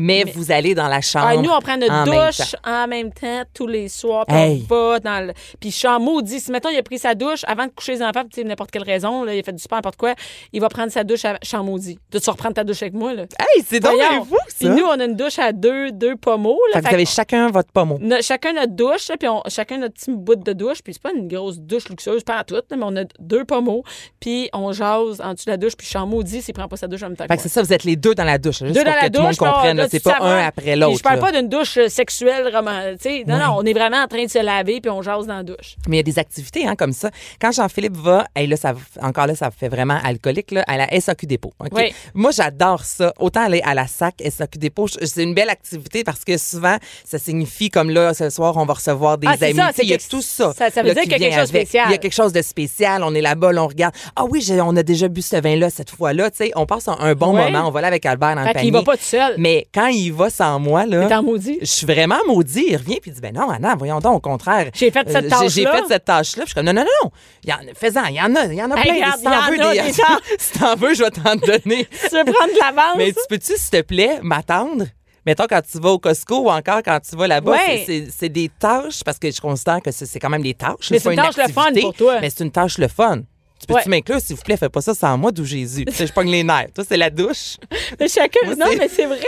[0.03, 1.27] Mais, vous allez dans la chambre.
[1.29, 4.27] Ah, nous, on prend notre en douche en même temps tous les soirs.
[4.27, 4.67] Puis Hey.
[4.71, 5.33] on va dans le.
[5.61, 6.41] Puis je suis en maudit.
[6.41, 8.83] Si, mettons, il a pris sa douche avant de coucher les enfants, sais, n'importe quelle
[8.85, 10.15] raison, là, il a fait du sport, n'importe quoi,
[10.53, 11.99] il va prendre sa douche à je suis en maudit.
[12.11, 13.23] Tu vas reprendre ta douche avec moi, là.
[13.23, 13.93] Hey, c'est donc
[14.29, 14.75] fou, Puis ça.
[14.75, 16.59] nous, on a une douche à deux, deux pommeaux.
[16.75, 17.99] Là, Fait vous avez chacun votre pommeau.
[18.01, 21.03] no- chacun notre douche, là, puis on- chacun notre petit bout de douche, puis c'est
[21.03, 23.83] pas une grosse douche luxueuse, pas à toute, mais on a deux pommeaux,
[24.21, 26.69] puis on jase en dessous de la douche, puis je suis en maudit s'il prend
[26.69, 28.25] pas sa douche en même temps Fait que c'est ça, vous êtes les deux dans
[28.25, 28.59] la douche.
[28.61, 29.89] Juste Deux pour dans que la tout le monde douche, comprenne.
[29.93, 30.99] C'est pas un après l'autre.
[30.99, 31.21] Je parle là.
[31.23, 33.25] pas d'une douche euh, sexuelle, roman- tu sais.
[33.27, 35.43] Non, non, on est vraiment en train de se laver, puis on jase dans la
[35.43, 35.77] douche.
[35.89, 37.11] Mais il y a des activités hein, comme ça.
[37.41, 41.27] Quand Jean-Philippe va, là, ça, encore là, ça fait vraiment alcoolique, là, à la SAQ
[41.27, 41.53] Dépôt.
[41.73, 41.95] Oui.
[42.15, 43.13] Moi, j'adore ça.
[43.19, 47.19] Autant aller à la SAC, SAQ Dépôt, c'est une belle activité parce que souvent, ça
[47.19, 49.55] signifie comme là, ce soir, on va recevoir des Ah, amis.
[49.55, 50.53] ça, Tu sais, il y a tout ça.
[50.57, 51.87] ça- ça veut là, dire qui qu'il y a quelque chose de spécial.
[51.89, 53.03] Il y a quelque chose de spécial.
[53.05, 53.95] On est là-bas, là, on regarde.
[54.17, 56.31] Ah oui, on a déjà bu ce vin-là cette fois-là.
[56.57, 57.67] On passe un, un bon moment.
[57.69, 58.67] On va là avec Albert dans le Fait panier.
[58.67, 59.35] qu'il va pas tout seul.
[59.39, 61.07] Mais quand il va sans moi, là.
[61.07, 61.59] T'es en maudit?
[61.61, 62.65] Je suis vraiment maudit.
[62.69, 64.71] Il revient puis il dit ben non, Anna, voyons donc, au contraire.
[64.75, 65.49] J'ai fait cette Euh, tâche-là.
[65.49, 66.43] J'ai fait cette tâche-là.
[66.45, 67.11] Je suis comme non, non, non.
[67.53, 68.95] En, fais-en, il y en a, il y en a Hey, plein.
[68.95, 69.93] regarde, si t'en veux des, des
[70.39, 71.87] si t'en veux, je vais t'en donner.
[72.11, 72.95] Tu veux prendre de l'avance?
[72.99, 74.85] Mais tu peux-tu, s'il te plaît, m'attendre?
[75.25, 77.85] Mettons, quand tu vas au Costco ou encore quand tu vas là-bas, Ouais.
[78.11, 80.91] c'est- des tâches, parce que je considère que c'est quand même des tâches.
[80.91, 82.19] Mais c'est une tâche le fun pour toi.
[82.21, 83.21] Mais c'est une tâche le fun.
[83.63, 83.97] Tu peux-tu Ouais.
[83.97, 84.57] m'inclure, s'il vous plaît?
[84.57, 85.85] Fais pas ça sans moi, d'où Jésus.
[85.85, 86.69] Tu sais, je pogne les nerfs.
[86.75, 87.57] Toi, c'est la douche.
[88.01, 88.41] Mais chacun.
[88.45, 89.21] Moi, non, mais c'est vrai.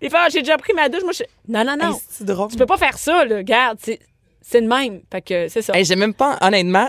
[0.00, 1.02] Les fois, j'ai déjà pris ma douche.
[1.02, 1.22] Moi, je...
[1.46, 1.92] Non, non, non.
[1.94, 2.50] Hey, c'est drôle?
[2.50, 3.36] Tu peux pas faire ça, là.
[3.36, 4.00] Regarde, c'est
[4.46, 5.00] c'est le même.
[5.10, 5.76] Fait que c'est ça.
[5.76, 6.88] Hey, j'ai même pas, honnêtement,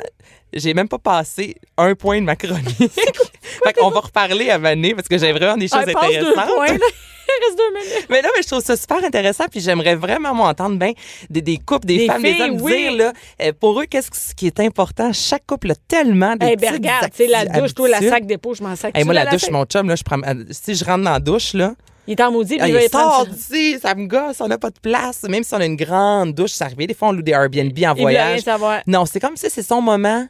[0.54, 2.66] j'ai même pas passé un point de ma chronique.
[3.64, 6.18] fait qu'on va reparler à Mané parce que j'ai vraiment des choses Ah, passe deux
[6.30, 6.56] intéressantes.
[6.56, 6.78] points, là.
[7.28, 8.08] Il reste deux minutes.
[8.12, 10.92] Mais là, mais je trouve ça super intéressant, puis j'aimerais vraiment m'entendre bien
[11.30, 12.72] des, des couples, des, Des femmes, filles, des hommes oui.
[12.78, 15.12] dire là, euh, pour eux qu'est-ce que- qui est important?
[15.12, 18.14] Chaque couple a tellement de Eh petites bien, regarde, la douche, toi, la habitudes.
[18.14, 18.96] sac dépôt, je m'en sac.
[18.96, 19.52] Hey, moi, la l'as douche, fait?
[19.52, 21.74] mon chum, là, je prends, euh, si je rentre dans la douche, là,
[22.08, 23.80] Il est en maudit, puis ah, il il y prendre sort ça.
[23.82, 25.24] ça me gosse, on n'a pas de place.
[25.24, 26.78] Même si on a une grande douche, ça arrive.
[26.88, 28.42] Des fois, on loue des Airbnb en Il veut rien voyage.
[28.42, 28.82] savoir.
[28.88, 30.28] Non, c'est comme si c'est son moment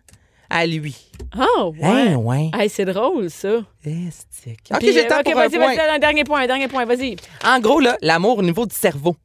[0.50, 0.96] à lui.
[1.38, 1.88] Oh, ouais.
[1.88, 2.52] Hein, ouais.
[2.54, 3.50] Hey, c'est drôle, ça.
[3.86, 4.70] Estique.
[4.74, 5.76] OK, j'ai le temps OK, pour un vas-y, point.
[5.76, 7.16] vas-y, un dernier point, un dernier point, vas-y.
[7.44, 9.16] En gros, là, l'amour au niveau du cerveau.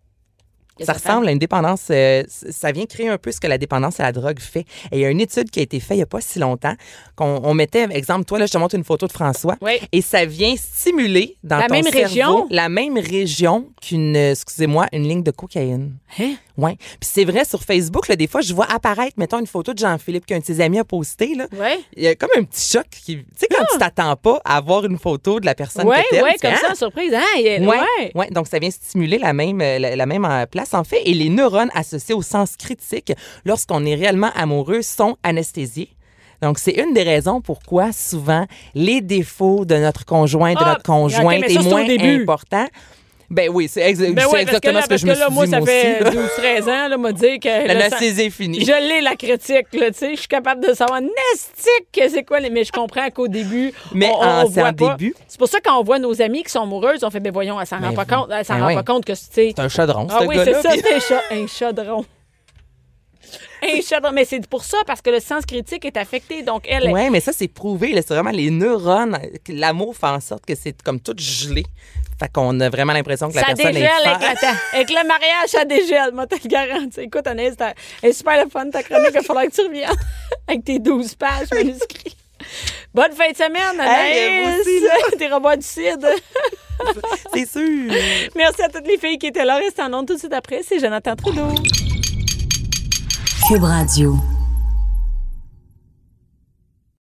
[0.83, 1.89] Ça ressemble à une dépendance.
[1.91, 4.65] euh, ça vient créer un peu ce que la dépendance à la drogue fait.
[4.91, 6.39] Et il y a une étude qui a été faite il n'y a pas si
[6.39, 6.73] longtemps
[7.21, 9.57] qu'on on mettait, exemple, toi, là, je te montre une photo de François.
[9.61, 9.73] Oui.
[9.93, 12.47] Et ça vient stimuler dans La ton même cerveau région?
[12.51, 15.97] la même région qu'une, euh, excusez-moi, une ligne de cocaïne.
[16.19, 16.35] Hein?
[16.57, 16.77] Ouais.
[16.79, 19.79] Puis c'est vrai, sur Facebook, là, des fois, je vois apparaître, mettons, une photo de
[19.79, 21.35] Jean-Philippe qu'un de ses amis a posté.
[21.35, 21.47] Là.
[21.59, 21.79] Ouais.
[21.97, 22.87] Il y a comme un petit choc.
[22.91, 26.03] qui- Tu sais, quand tu t'attends pas à voir une photo de la personne Ouais,
[26.11, 26.67] que t'aimes, fais, comme Ah!
[26.67, 27.13] ça, en surprise.
[27.15, 27.23] Hein?
[27.37, 28.13] il Ouais, ouais.
[28.15, 31.03] ouais, donc ça vient stimuler la même, euh, la, la même euh, place, en fait.
[31.05, 33.13] Et les neurones associés au sens critique,
[33.45, 35.91] lorsqu'on est réellement amoureux, sont anesthésiés.
[36.43, 40.83] Donc, c'est une des raisons pourquoi souvent les défauts de notre conjoint, de Ah, notre
[40.83, 42.67] conjointe ok, mais ça, est moins important.
[43.29, 45.27] Ben oui, c'est ex- Ben ouais, exactement là, ce que parce je me que là,
[45.27, 46.17] suis moi, dit, ça moi fait aussi.
[46.17, 47.49] 12-13 ans, là, m'a dit que...
[47.49, 48.61] La le sang- anesthésie est finie.
[48.65, 50.11] Je l'ai, la critique, tu sais.
[50.15, 54.09] Je suis capable de savoir nestique, c'est quoi, les- mais je comprends qu'au début, Mais
[54.11, 54.97] on, on, en- on voit pas.
[54.97, 55.15] début.
[55.29, 57.67] C'est pour ça qu'on voit nos amis qui sont amoureuses, on fait, ben voyons, elle
[57.69, 58.75] s'en rend Ben pas compte, elle s'en Ben rend oui.
[58.75, 59.53] pas compte que, tu sais...
[59.55, 62.05] C'est un chaudron, Ah ce oui, c'est ça, c'est un, cha- un chaudron.
[64.03, 64.11] Un.
[64.13, 66.43] Mais c'est pour ça, parce que le sens critique est affecté.
[66.43, 67.93] Donc, elle, Ouais, mais ça, c'est prouvé.
[67.93, 68.03] là.
[68.07, 69.19] C'est vraiment les neurones.
[69.49, 71.65] L'amour fait en sorte que c'est comme tout gelé.
[72.19, 75.07] Fait qu'on a vraiment l'impression que la ça personne dégèle est avec, attends, avec le
[75.07, 76.11] mariage, ça dégèle.
[76.13, 77.01] Moi, te le garantis.
[77.01, 79.07] Écoute, Anaïs, t'as- elle est super le fun, ta chronique.
[79.11, 79.89] Il va falloir que tu reviennes
[80.49, 82.17] avec tes 12 pages manuscrits.
[82.93, 84.61] Bonne fin de semaine, Hey, Anaïs.
[84.61, 86.07] aussi, T'es robots du CID.
[87.35, 87.93] C'est sûr.
[88.35, 89.57] Merci à toutes les filles qui étaient là.
[89.57, 90.61] Restez en ondes tout de suite après.
[90.67, 91.49] C'est Jonathan Trudeau.
[93.51, 94.40] Cube Radio.